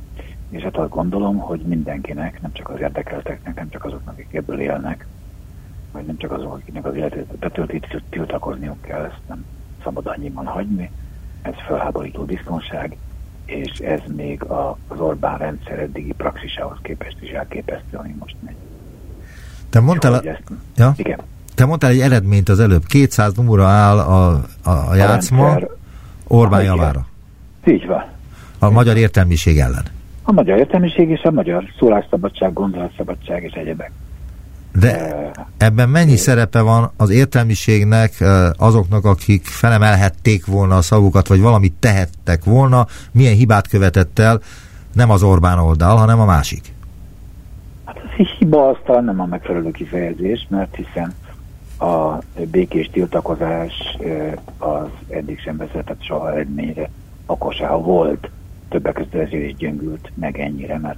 [0.53, 4.59] És hát azt gondolom, hogy mindenkinek, nem csak az érdekelteknek, nem csak azoknak, akik ebből
[4.59, 5.05] élnek,
[5.91, 9.45] vagy nem csak azok, akiknek az életét betöltít, tiltakozniuk kell, ezt nem
[9.83, 10.91] szabad annyiban hagyni.
[11.41, 12.97] Ez felháborító biztonság,
[13.45, 14.43] és ez még
[14.87, 18.55] az Orbán rendszer eddigi praxisához képest is elképesztő, ami most megy.
[19.69, 20.21] Te mondtál, a...
[20.23, 20.43] ezt...
[20.75, 20.93] ja?
[20.95, 21.19] Igen.
[21.55, 25.77] Te mondtál egy eredményt az előbb, 200 numura áll a, a, a játszma a
[26.27, 27.07] Orbán a javára.
[27.65, 28.05] Így van.
[28.59, 29.92] A magyar értelmiség ellen.
[30.23, 33.91] A magyar értelmiség és a magyar szólásszabadság, gondolatszabadság és egyebek.
[34.79, 38.23] De ebben mennyi szerepe van az értelmiségnek,
[38.57, 44.39] azoknak, akik felemelhették volna a szavukat, vagy valamit tehettek volna, milyen hibát követett el,
[44.93, 46.73] nem az Orbán oldal, hanem a másik?
[47.85, 51.13] Hát ez hiba aztán nem a megfelelő kifejezés, mert hiszen
[51.79, 52.17] a
[52.51, 53.97] békés tiltakozás
[54.57, 56.89] az eddig sem vezetett soha eredményre,
[57.25, 58.29] akkor se, ha volt,
[58.73, 60.97] többek között ezért is gyöngült meg ennyire, mert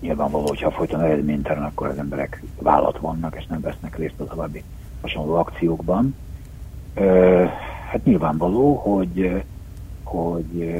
[0.00, 4.62] nyilvánvaló, hogyha folyton eredménytelen, akkor az emberek vállat vannak, és nem vesznek részt a további
[5.00, 6.14] hasonló akciókban.
[6.94, 7.44] Ö,
[7.90, 9.42] hát nyilvánvaló, hogy,
[10.02, 10.74] hogy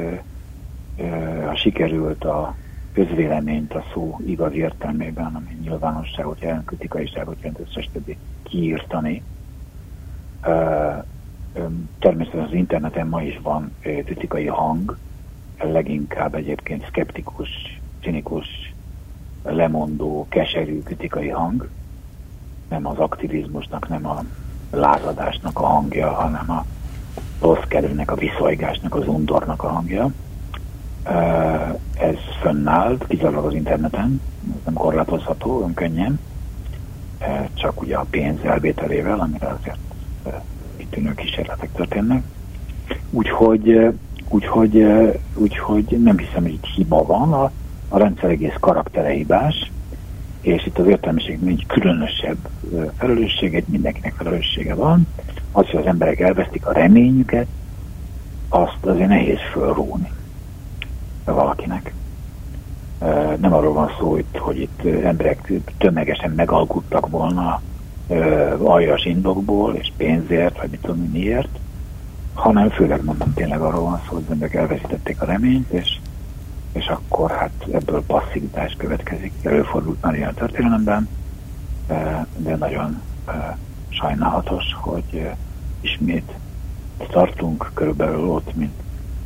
[1.45, 2.55] ha sikerült a
[2.93, 9.23] közvéleményt a szó igaz értelmében, ami nyilvánosságot jelent, kritikaiságot jelent, összes többi kiírtani.
[11.99, 14.97] Természetesen az interneten ma is van kritikai hang,
[15.63, 18.73] leginkább egyébként skeptikus, cinikus
[19.43, 21.69] lemondó, keserű kritikai hang,
[22.69, 24.23] nem az aktivizmusnak, nem a
[24.71, 26.65] lázadásnak a hangja, hanem a
[27.41, 30.11] rossz kerülnek, a viszolygásnak, az undornak a hangja.
[31.97, 34.21] Ez fönnáll, kizárólag az interneten,
[34.65, 36.19] nem korlátozható, olyan könnyen,
[37.53, 39.79] csak ugye a pénz elvételével, amire azért
[40.77, 42.23] kitűnő kísérletek történnek.
[43.09, 43.93] Úgyhogy,
[44.29, 44.85] úgyhogy,
[45.35, 47.51] úgyhogy nem hiszem, hogy itt hiba van, a
[47.89, 49.71] a rendszer egész karaktere hibás,
[50.41, 52.37] és itt az értelmiség nincs különösebb
[52.97, 55.07] felelőssége, mindenkinek felelőssége van.
[55.51, 57.47] Az, hogy az emberek elvesztik a reményüket,
[58.49, 60.11] azt azért nehéz fölróni
[61.25, 61.93] valakinek.
[63.37, 67.61] Nem arról van szó, hogy, hogy itt emberek tömegesen megalkuttak volna
[68.63, 71.59] aljas indokból, és pénzért, vagy mit tudom miért,
[72.35, 75.97] hanem főleg mondom tényleg arról van szó, hogy az emberek elveszítették a reményt, és
[76.75, 79.31] és akkor hát ebből passzivitás következik.
[79.43, 81.09] Előfordult már ilyen történelemben,
[82.37, 83.01] de nagyon
[83.89, 85.29] sajnálatos, hogy
[85.81, 86.31] ismét
[87.11, 88.73] tartunk körülbelül ott, mint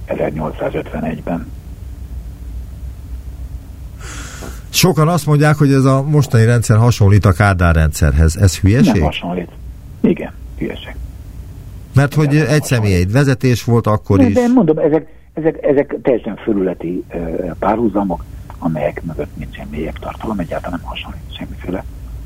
[0.08, 1.52] 1851-ben.
[4.70, 8.36] Sokan azt mondják, hogy ez a mostani rendszer hasonlít a Kádár rendszerhez.
[8.36, 8.94] Ez hülyeség?
[8.94, 9.52] Nem hasonlít.
[10.02, 10.96] Igen, hülyeség.
[12.00, 14.34] Mert hogy egy személy, egy vezetés volt akkor de, is.
[14.34, 17.04] De mondom, ezek, ezek, ezek teljesen fölületi
[17.60, 18.24] párhuzamok,
[18.58, 21.84] amelyek mögött nincsen mélyebb tartalom, egyáltalán nem hasonlít semmiféle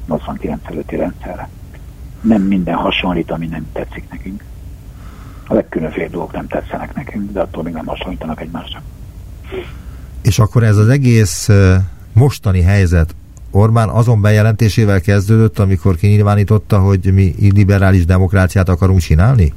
[0.07, 1.49] 89 előtti rendszerre.
[2.21, 4.43] Nem minden hasonlít, ami nem tetszik nekünk.
[5.47, 8.81] A legkülönféle dolgok nem tetszenek nekünk, de attól még nem hasonlítanak egymásra.
[10.21, 11.49] És akkor ez az egész
[12.13, 13.15] mostani helyzet
[13.55, 19.53] Orbán azon bejelentésével kezdődött, amikor kinyilvánította, hogy mi liberális demokráciát akarunk csinálni?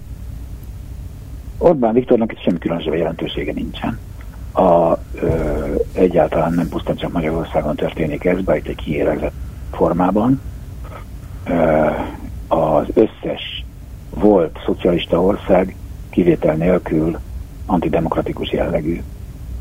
[1.58, 3.98] Orbán Viktornak itt semmi különösebb jelentősége nincsen.
[4.52, 9.34] A, ö, egyáltalán nem pusztán csak Magyarországon történik ez, bár itt egy kiélegzett
[9.72, 10.40] formában.
[11.44, 11.86] Ö,
[12.48, 13.64] az összes
[14.10, 15.76] volt szocialista ország
[16.10, 17.18] kivétel nélkül
[17.66, 19.02] antidemokratikus jellegű.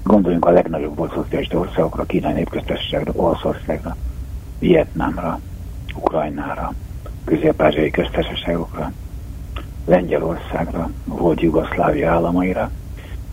[0.03, 3.95] Gondoljunk a legnagyobb volt szocialista országokra, Kínai Népköztársaságra, Olaszországra,
[4.59, 5.39] Vietnámra,
[5.95, 6.73] Ukrajnára,
[7.25, 8.91] közép-ázsiai köztársaságokra.
[9.85, 12.71] Lengyelországra, volt Jugoszlávia államaira.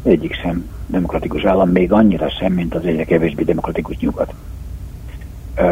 [0.03, 4.35] Egyik sem demokratikus állam, még annyira sem, mint az egyre kevésbé demokratikus nyugat.
[5.57, 5.63] Ö,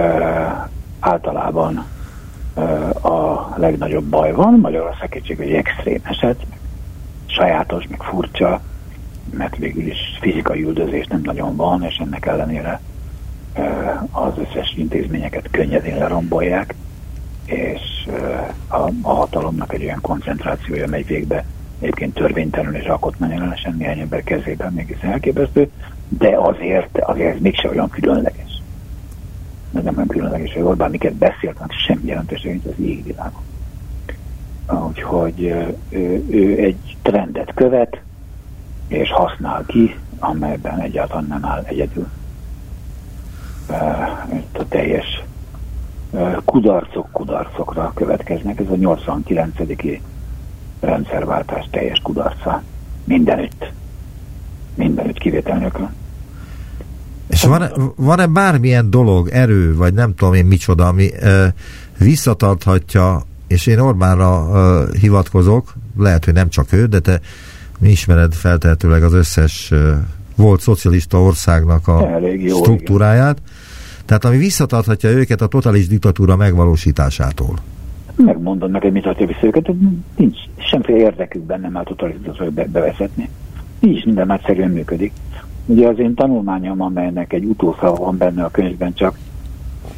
[1.00, 1.84] általában
[2.54, 2.60] ö,
[3.08, 6.46] a legnagyobb baj van, Magyarország kétség egy extrém eset,
[7.26, 8.60] sajátos, meg furcsa,
[9.30, 12.80] mert végül is fizikai üldözés nem nagyon van, és ennek ellenére
[14.10, 16.74] az összes intézményeket könnyedén lerombolják,
[17.50, 18.08] és
[18.68, 21.44] a, a hatalomnak egy olyan koncentrációja megy végbe,
[21.80, 25.70] egyébként törvénytelenül és alkotmányellenesen néhány ember kezében mégis elképesztő,
[26.08, 28.62] de azért, azért ez mégse olyan különleges.
[29.74, 33.42] Ez nem olyan különleges, hogy Orbán miket beszélt, semmi jelentőség, mint az égvilágon.
[34.88, 35.40] Úgyhogy
[35.88, 38.00] ő, ő egy trendet követ,
[38.88, 42.08] és használ ki, amelyben egyáltalán nem áll egyedül.
[44.32, 45.19] Itt a teljes
[46.44, 48.60] kudarcok kudarcokra következnek.
[48.60, 49.54] Ez a 89.
[50.80, 52.62] rendszerváltás teljes kudarca.
[53.04, 53.72] Mindenütt.
[54.74, 55.88] Mindenütt kivétel nélkül.
[57.28, 61.54] És van-e, van-e bármilyen dolog, erő, vagy nem tudom én micsoda, ami e,
[61.98, 67.20] visszatarthatja, és én Orbánra e, hivatkozok, lehet, hogy nem csak ő, de te
[67.78, 69.76] mi ismered feltehetőleg az összes e,
[70.36, 73.38] volt szocialista országnak a jó, struktúráját.
[73.38, 73.68] Igen.
[74.10, 77.54] Tehát ami visszatarthatja őket a totális diktatúra megvalósításától.
[78.16, 79.70] Megmondom neked, mit tartja vissza őket,
[80.16, 83.28] nincs semmiféle érdekük benne már totális diktatúra bevezetni.
[83.80, 85.12] Nincs, minden nagyszerűen működik.
[85.66, 89.18] Ugye az én tanulmányom, amelynek egy utószava van benne a könyvben, csak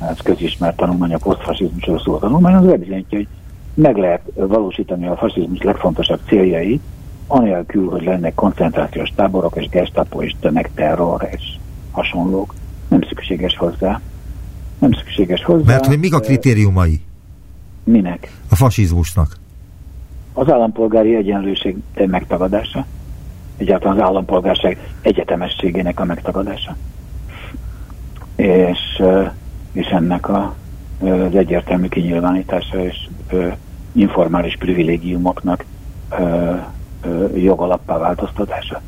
[0.00, 3.28] ez közismert tanulmány, a posztfasizmusról szól tanulmány, az bebizonyítja, hogy
[3.74, 6.82] meg lehet valósítani a fasizmus legfontosabb céljait,
[7.26, 11.56] anélkül, hogy lennek koncentrációs táborok és gestapo és tömegterror és
[11.90, 12.54] hasonlók.
[12.92, 14.00] Nem szükséges hozzá.
[14.78, 15.64] Nem szükséges hozzá.
[15.64, 17.00] Mert hogy mik a kritériumai?
[17.84, 18.32] Minek?
[18.50, 19.36] A fasizmusnak.
[20.32, 22.86] Az állampolgári egyenlőség megtagadása.
[23.56, 26.76] Egyáltalán az állampolgárság egyetemességének a megtagadása.
[28.36, 29.02] És,
[29.72, 30.54] és ennek a,
[31.00, 33.08] az egyértelmű kinyilvánítása és
[33.92, 35.64] informális privilégiumoknak
[37.34, 38.80] jogalappá változtatása.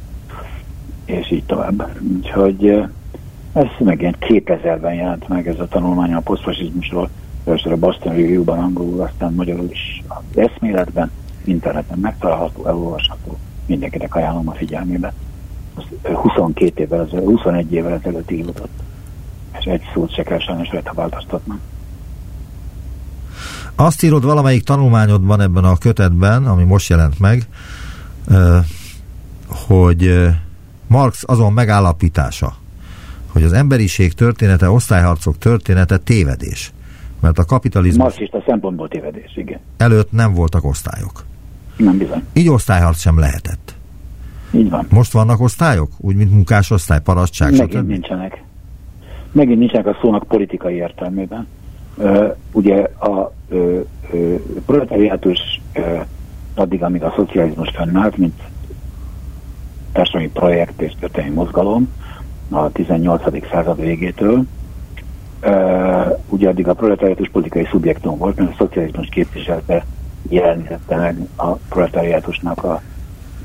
[1.05, 1.89] És így tovább.
[2.17, 2.85] Úgyhogy
[3.55, 7.11] ez megint 2000-ben jelent meg ez a tanulmány a posztfasizmusról,
[7.45, 11.11] először a Boston Review-ban angolul, aztán magyarul is az eszméletben,
[11.45, 15.13] interneten megtalálható, elolvasható, mindenkinek ajánlom a figyelmébe.
[16.03, 18.69] 22 évvel ezelőtt, 21 évvel ezelőtt írott,
[19.59, 21.61] és egy szót se kell sajnos változtatnom.
[23.77, 27.49] Azt írod valamelyik tanulmányodban ebben a kötetben, ami most jelent meg,
[29.69, 30.29] hogy
[30.87, 32.55] Marx azon megállapítása,
[33.35, 36.73] hogy az emberiség története, osztályharcok története tévedés.
[37.21, 38.03] Mert a kapitalizmus...
[38.03, 39.59] Marxista szempontból tévedés, igen.
[39.77, 41.25] Előtt nem voltak osztályok.
[41.77, 42.23] Nem bizony.
[42.33, 43.75] Így osztályharc sem lehetett.
[44.51, 44.87] Így van.
[44.91, 45.91] Most vannak osztályok?
[45.99, 47.89] Úgy, mint munkásosztály, parasztság, Megint stb.
[47.89, 48.43] nincsenek.
[49.33, 51.47] Megint nincsenek a szónak politikai értelmében.
[51.97, 53.81] Uh, ugye a uh,
[54.13, 55.39] uh, proletariátus
[56.55, 58.43] addig, amíg a szocializmus fennállt, mint
[59.93, 61.89] társadalmi projekt és történelmi mozgalom,
[62.51, 63.49] a 18.
[63.51, 64.45] század végétől.
[66.29, 69.85] Ugye addig a proletariátus politikai szubjektum volt, mert a szocializmus képviselte
[70.29, 72.83] jelenítette meg a proletariátusnak a,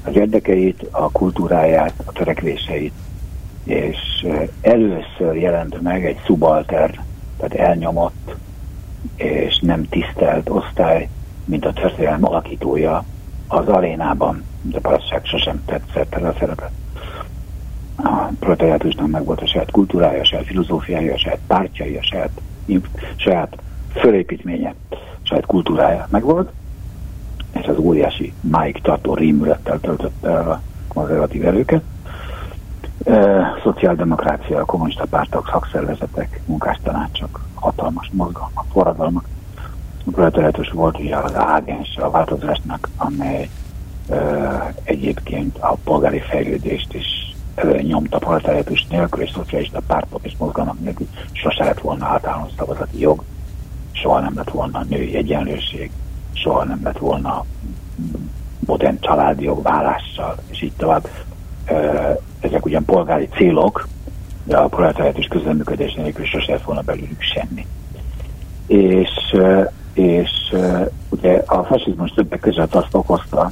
[0.03, 2.93] az érdekeit, a kultúráját, a törekvéseit.
[3.63, 4.27] És
[4.61, 7.03] először jelent meg egy subalter,
[7.37, 8.35] tehát elnyomott
[9.15, 11.09] és nem tisztelt osztály,
[11.45, 13.05] mint a történelem alakítója
[13.47, 16.71] az arénában, de parasság sosem tetszett ez a szerepet
[18.03, 22.41] a proletariátusnak meg volt a saját kultúrája, a saját filozófiája, a saját pártjai, a saját,
[23.15, 23.57] saját
[23.93, 26.51] fölépítménye, a saját kultúrája megvolt,
[27.51, 31.81] és az óriási máig tartó rémülettel töltötte a konzervatív erőket.
[33.05, 39.27] E, szociáldemokrácia, kommunista pártok, szakszervezetek, munkástanácsok, hatalmas mozgalmak, forradalmak.
[40.05, 43.49] A proletariátus volt ugye az ágens a változásnak, amely
[44.09, 47.18] e, egyébként a polgári fejlődést is
[47.81, 53.23] nyomta proletariátus nélkül és szocialista pártok és mozgalmak nélkül sose lett volna általános szavazati jog,
[53.91, 55.91] soha nem lett volna női egyenlőség,
[56.33, 57.45] soha nem lett volna
[58.59, 61.07] modern családi jog vállással, és így tovább.
[62.39, 63.87] Ezek ugyan polgári célok,
[64.43, 67.65] de a proletariátus közleműködés nélkül sose lett volna belőlük semmi.
[68.67, 69.35] És,
[69.93, 70.29] és
[71.09, 73.51] ugye a fasizmus többek között azt okozta,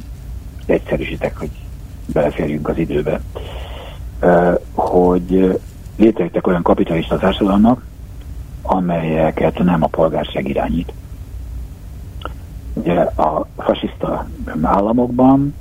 [0.66, 1.50] egyszerűsítek, hogy
[2.06, 3.22] beleférjünk az időbe,
[4.74, 5.60] hogy
[5.96, 7.86] létrejöttek olyan kapitalista társadalmak,
[8.62, 10.94] amelyeket nem a polgárság irányít.
[12.74, 14.28] Ugye a fasiszta
[14.62, 15.56] államokban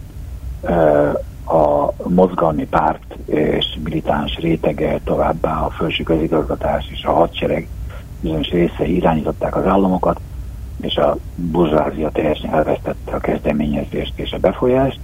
[1.46, 7.68] a mozgalmi párt és militáns rétege, továbbá a felső közigazgatás és a hadsereg
[8.20, 10.20] bizonyos részei irányították az államokat,
[10.80, 15.00] és a burzsázia teljesen elvesztette a kezdeményezést és a befolyást,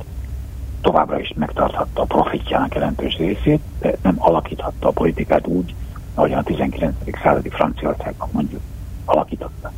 [0.83, 5.74] továbbra is megtarthatta a profitjának jelentős részét, de nem alakíthatta a politikát úgy,
[6.14, 6.95] ahogyan a 19.
[7.22, 8.61] századi Franciaországban mondjuk
[9.05, 9.72] alakította.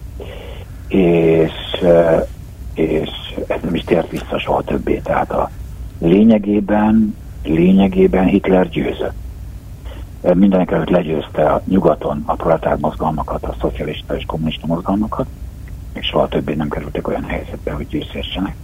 [0.89, 1.53] És,
[2.75, 3.11] és
[3.47, 4.99] ez nem is tért vissza soha többé.
[4.99, 5.51] Tehát a
[5.99, 9.23] lényegében, lényegében Hitler győzött.
[10.35, 15.27] Mindenek előtt legyőzte a nyugaton a proletár mozgalmakat, a szocialista és kommunista mozgalmakat,
[15.93, 18.55] és soha többé nem kerültek olyan helyzetbe, hogy győzhessenek.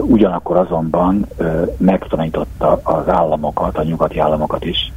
[0.00, 1.26] Ugyanakkor azonban
[1.76, 4.92] megtanította az államokat, a nyugati államokat is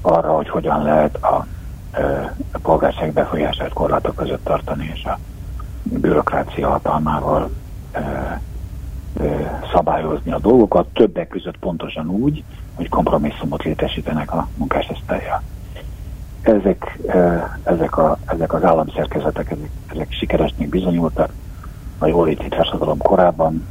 [0.00, 1.46] arra, hogy hogyan lehet a,
[2.52, 5.18] a polgárság befolyását korlátok között tartani, és a
[5.82, 7.50] bürokrácia hatalmával
[9.72, 12.44] szabályozni a dolgokat, többek között pontosan úgy,
[12.74, 15.42] hogy kompromisszumot létesítenek a munkásosztályjal.
[16.40, 16.98] Ezek,
[17.62, 21.32] ezek, a, ezek az államszerkezetek, ezek, ezek sikeresnek bizonyultak
[21.98, 23.66] a jóléti társadalom korában,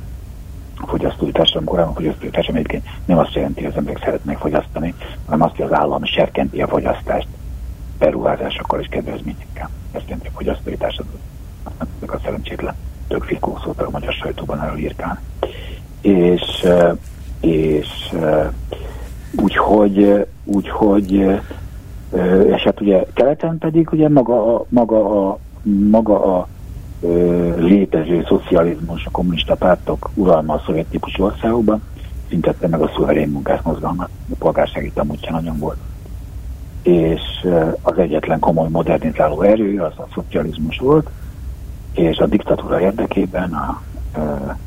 [0.82, 4.38] a fogyasztói társadalom korában, a fogyasztói társadalom egyébként nem azt jelenti, hogy az emberek szeretnek
[4.38, 4.93] fogyasztani,
[5.26, 7.28] hanem azt, hogy az állam serkenti a fogyasztást
[7.99, 9.69] beruházásokkal és kedvezményekkel.
[9.91, 11.19] Ezt jelenti a fogyasztói társadalom.
[11.97, 12.76] Ezek a szerencsétlen
[13.07, 15.19] tök fikó szót a magyar sajtóban erről írkálni.
[16.01, 16.67] És,
[17.39, 18.13] és
[19.36, 21.11] úgyhogy, úgyhogy
[22.55, 25.39] és hát ugye keleten pedig ugye maga a, maga a,
[25.89, 26.47] maga a
[27.58, 31.82] létező szocializmus, a kommunista pártok uralma a szovjet típusú országokban
[32.30, 34.10] szüntette meg a szuverén munkásmozgalmat.
[34.32, 35.78] A polgárság itt amúgy sem nagyon volt.
[36.82, 37.22] És
[37.82, 41.10] az egyetlen komoly modernizáló erő az a szocializmus volt,
[41.93, 43.82] és a diktatúra érdekében a,
[44.20, 44.58] a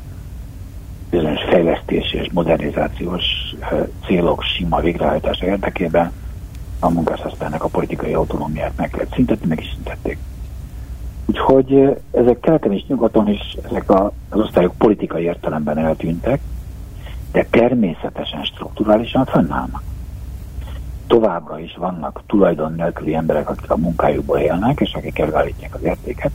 [1.09, 3.23] bizonyos fejlesztés és modernizációs
[4.05, 6.11] célok sima végrehajtása érdekében
[6.79, 10.17] a munkásosztálynak a politikai autonómiát meg lehet szüntetni, meg is szüntették.
[11.29, 16.41] Úgyhogy ezek keleten és nyugaton is, ezek a, az osztályok politikai értelemben eltűntek,
[17.31, 19.83] de természetesen strukturálisan fönnállnak.
[21.07, 26.31] Továbbra is vannak tulajdon nélküli emberek, akik a munkájukból élnek, és akik előállítják az értéket,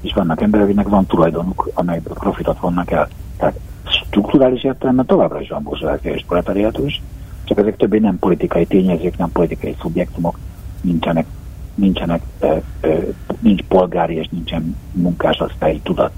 [0.00, 3.08] és vannak emberek, akiknek van tulajdonuk, amelyekből profitot vonnak el.
[3.36, 7.02] Tehát strukturális értelemben továbbra is van borzolázia és proletariátus,
[7.44, 10.38] csak ezek többé nem politikai tényezők, nem politikai szubjektumok,
[10.80, 11.26] nincsenek,
[11.78, 12.22] nincsenek,
[13.40, 16.12] nincs polgári és nincsen munkásosztályi tudat.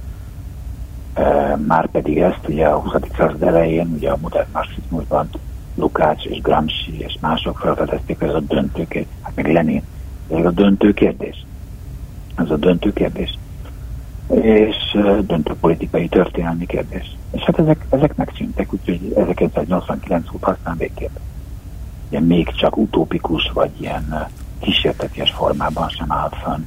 [1.67, 2.93] Már pedig ezt ugye a 20.
[3.17, 5.29] század elején, ugye a modern marxizmusban
[5.75, 9.83] Lukács és Gramsci és mások felfedezték, ez a döntő kérdés, hát meg Lenin,
[10.31, 11.45] ez a döntő kérdés.
[12.35, 13.39] Ez a döntő kérdés
[14.35, 17.17] és döntő politikai történelmi kérdés.
[17.31, 21.17] És hát ezek, ezek megszűntek, úgyhogy 1989 óta aztán végképp.
[22.09, 24.29] Ugye még csak utópikus, vagy ilyen
[24.61, 26.65] kísérteties formában sem állt fönn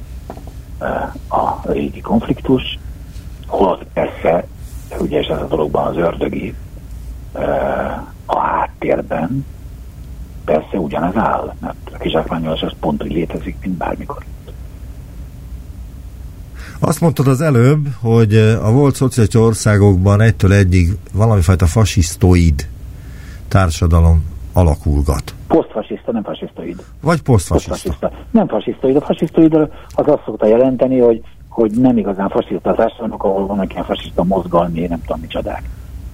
[1.29, 2.79] a régi konfliktus,
[3.47, 4.47] holott persze,
[4.99, 6.55] ugye és ez a dologban az ördögi
[8.25, 9.45] a háttérben
[10.45, 14.23] persze ugyanez áll, mert a kizsákmányolás az pont úgy létezik, mint bármikor.
[16.79, 22.67] Azt mondtad az előbb, hogy a volt szociális országokban egytől egyig valamifajta fasisztoid
[23.47, 25.33] társadalom alakulgat.
[25.47, 26.83] Posztfasiszta, nem fasisztoid.
[27.01, 27.71] Vagy posztfasiszta.
[27.71, 28.11] posztfasiszta.
[28.31, 28.95] Nem fasisztoid.
[28.95, 33.85] A fasisztoid az azt szokta jelenteni, hogy, hogy nem igazán fasiszta társadalmak, ahol vannak ilyen
[33.85, 35.63] fasiszta mozgalmi, nem tudom micsodák.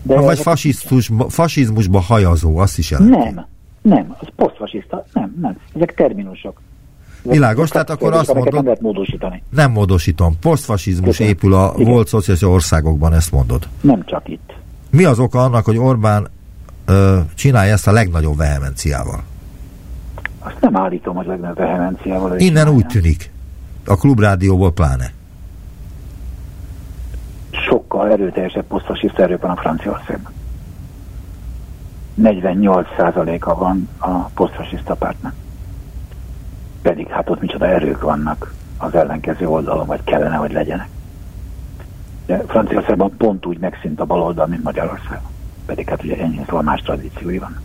[0.02, 3.18] De ha vagy fasisztus, fasizmusba hajazó, azt is jelenti.
[3.18, 3.46] Nem,
[3.82, 5.58] nem, az posztfasiszta, nem, nem.
[5.76, 6.62] Ezek terminusok.
[7.24, 8.54] Világos, tehát akkor azt mondod...
[8.54, 9.44] Nem lehet módosítani.
[9.50, 10.34] Nem módosítom.
[10.42, 11.28] Posztfasizmus Köszön.
[11.28, 11.92] épül a Igen.
[11.92, 13.68] volt szociális országokban, ezt mondod.
[13.82, 14.54] Nem csak itt.
[14.90, 16.28] Mi az oka annak, hogy Orbán
[16.90, 19.24] ö, csinálja ezt a legnagyobb vehemenciával?
[20.40, 22.30] Azt nem állítom, hogy legnagyobb vehemenciával.
[22.30, 22.72] Innen csinálja.
[22.72, 23.32] úgy tűnik.
[23.86, 25.12] A klubrádióból pláne.
[27.52, 30.32] Sokkal erőteljesebb posztfasiszta erő van a Franciaországban.
[32.22, 35.34] 48%-a van a posztfasiszta pártnak
[36.82, 40.88] pedig hát ott micsoda erők vannak az ellenkező oldalon, vagy kellene, hogy legyenek.
[42.26, 45.32] De Franciaországban pont úgy megszint a baloldal, mint Magyarországon.
[45.70, 47.62] Pedig hát ugye ennyi szóval más tradíciói van.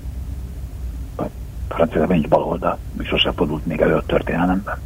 [1.68, 4.78] Franciaországban nincs baloldal, még sose fordult még elő a történelemben.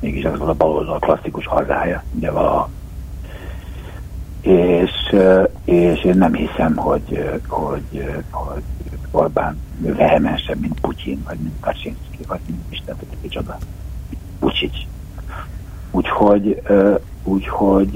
[0.00, 2.70] Mégis ez volt a baloldal klasszikus hazája, ugye valaha.
[4.40, 5.16] És,
[5.64, 8.62] és én nem hiszem, hogy, hogy, hogy
[9.10, 13.58] Orbán vehemensebb, mint Putyin, vagy mint Kaczynszki, vagy mint Isten, hogy kicsoda.
[14.38, 14.76] Vucic.
[15.90, 16.62] Úgyhogy,
[17.24, 17.92] úgyhogy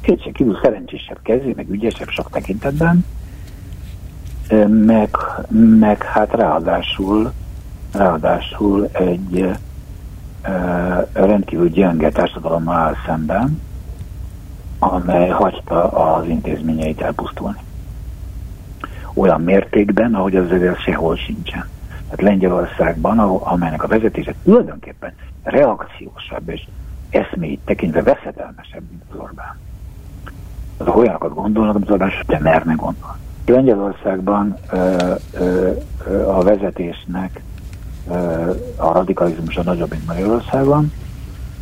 [0.00, 3.04] kétség kívül szerencsésebb kezé, meg ügyesebb sok tekintetben,
[4.66, 5.16] meg,
[5.78, 7.32] meg hát ráadásul,
[7.92, 9.50] ráadásul egy
[11.12, 13.60] rendkívül gyenge társadalommal áll szemben,
[14.78, 17.58] amely hagyta az intézményeit elpusztulni
[19.14, 21.68] olyan mértékben, ahogy az azért sehol sincsen.
[21.88, 26.66] Tehát Lengyelországban, amelynek a vezetése tulajdonképpen reakciósabb és
[27.10, 29.58] eszméit tekintve veszedelmesebb, mint az Orbán.
[30.76, 33.18] Azok olyanokat gondolnak, amit az Orbán de merne gondol.
[33.46, 35.70] Lengyelországban ö, ö,
[36.06, 37.42] ö, a vezetésnek
[38.10, 40.92] ö, a radikalizmusa nagyobb, mint Magyarországon,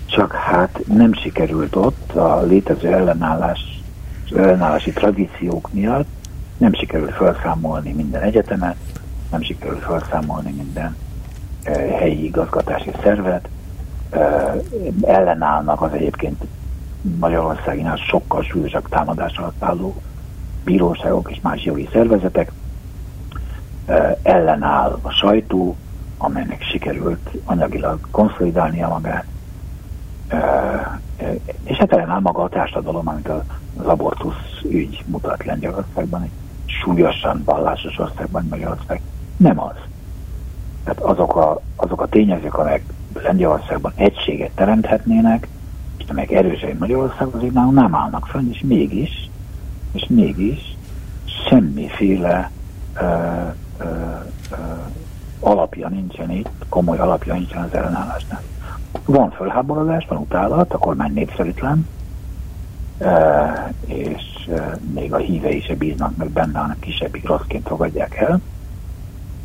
[0.07, 3.83] csak hát nem sikerült ott a létező ellenállás,
[4.37, 6.09] ellenállási tradíciók miatt
[6.57, 8.77] nem sikerült felszámolni minden egyetemet,
[9.31, 10.97] nem sikerült felszámolni minden
[11.99, 13.49] helyi igazgatási szervet,
[15.03, 16.45] ellenállnak az egyébként
[17.19, 20.03] Magyarországinál sokkal súlyosabb támadás alatt álló
[20.69, 22.53] bíróságok és más jogi szervezetek,
[24.23, 25.77] ellenáll a sajtó,
[26.19, 29.25] amelynek sikerült anyagilag konszolidálnia magát,
[31.65, 36.31] és hát ellenáll maga a társadalom, amit az abortusz ügy mutat Lengyelországban, egy
[36.65, 39.01] súlyosan vallásos országban Magyarország.
[39.37, 39.77] Nem az.
[40.85, 42.83] Tehát azok a, azok a tényezők, amelyek
[43.23, 45.49] Lengyelországban egységet teremthetnének,
[45.99, 49.28] és amelyek erősei Magyarországon, azok nem állnak fönn, és mégis,
[49.99, 50.77] és mégis
[51.49, 52.51] semmiféle
[52.95, 53.07] ö,
[53.79, 53.85] ö,
[54.51, 54.57] ö,
[55.41, 58.43] alapja nincsen itt, komoly alapja nincsen az ellenállásnál.
[59.05, 61.89] Van fölháborodás, van utálat, a kormány népszerűtlen,
[63.87, 64.51] és
[64.95, 68.41] még a hívei se bíznak meg benne, hanem kisebbik rosszként fogadják el.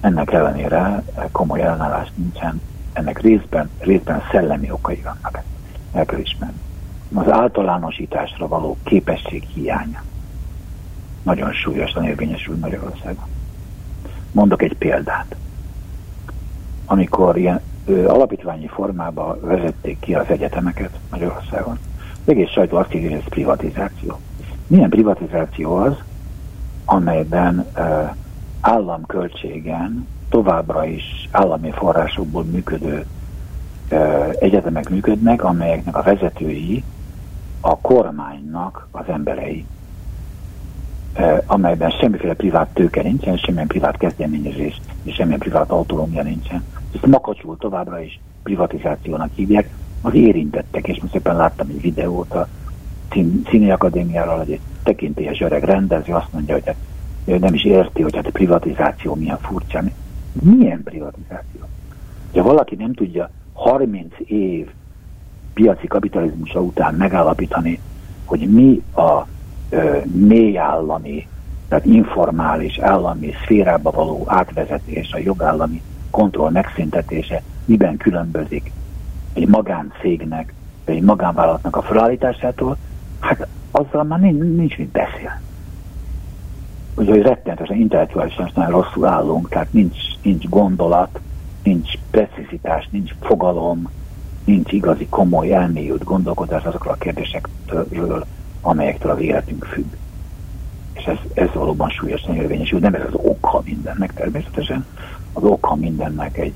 [0.01, 2.61] Ennek ellenére komoly ellenállás nincsen,
[2.93, 5.43] ennek részben, részben szellemi okai vannak,
[5.93, 6.61] el kell ismerni.
[7.13, 10.03] Az általánosításra való képesség hiánya
[11.23, 13.25] nagyon súlyosan érvényesül Magyarországon.
[14.31, 15.35] Mondok egy példát.
[16.85, 21.79] Amikor ilyen ö, alapítványi formába vezették ki az egyetemeket Magyarországon,
[22.11, 24.19] az egész sajtó azt írja, hogy ez privatizáció.
[24.67, 25.95] Milyen privatizáció az,
[26.85, 28.03] amelyben ö,
[28.61, 33.05] államköltségen továbbra is állami forrásokból működő
[33.89, 36.83] ö, egyetemek működnek, amelyeknek a vezetői
[37.61, 39.65] a kormánynak az emberei,
[41.45, 46.63] amelyben semmiféle privát tőke nincsen, semmilyen privát kezdeményezés és semmilyen privát autonómia nincsen.
[46.93, 49.69] Ezt makacsul továbbra is privatizációnak hívják
[50.01, 52.47] az érintettek, és most éppen láttam egy videót a
[53.49, 58.15] Színi Akadémiáról, hogy egy tekintélyes öreg rendező azt mondja, hogy hát nem is érti, hogy
[58.15, 59.83] hát a privatizáció milyen furcsa.
[60.41, 61.61] Milyen privatizáció?
[62.33, 64.67] Ha valaki nem tudja 30 év
[65.53, 67.79] piaci kapitalizmusa után megállapítani,
[68.25, 69.27] hogy mi a
[70.03, 71.27] mély állami,
[71.67, 78.71] tehát informális állami szférába való átvezetés, a jogállami kontroll megszüntetése miben különbözik
[79.33, 80.53] egy magáncégnek,
[80.85, 82.77] egy magánvállalatnak a felállításától,
[83.19, 85.41] hát azzal már nincs, nincs mit beszél.
[86.95, 91.19] Ugye, hogy rettenetesen intellektuálisan nagyon rosszul állunk, tehát nincs, nincs gondolat,
[91.63, 93.89] nincs precizitás, nincs fogalom,
[94.45, 98.25] nincs igazi komoly elmélyült gondolkodás azokról a kérdésekről,
[98.63, 99.93] amelyektől az életünk függ.
[100.93, 102.79] És ez, ez valóban súlyosan érvényesül.
[102.79, 104.85] Nem ez az oka mindennek természetesen.
[105.33, 106.53] Az oka mindennek egy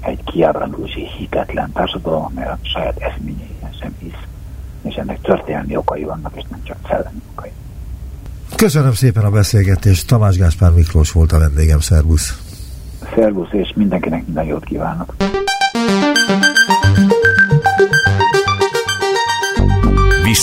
[0.00, 4.12] egy kiábrándulósi hitetlen társadalom, amely a saját eszményeiben sem hisz,
[4.82, 7.50] és ennek történelmi okai vannak, és nem csak szellemi okai.
[8.56, 10.06] Köszönöm szépen a beszélgetést.
[10.06, 11.80] Tamás Gáspár Miklós volt a vendégem.
[11.80, 12.38] Szervusz!
[13.14, 15.14] Szervusz, és mindenkinek minden jót kívánok!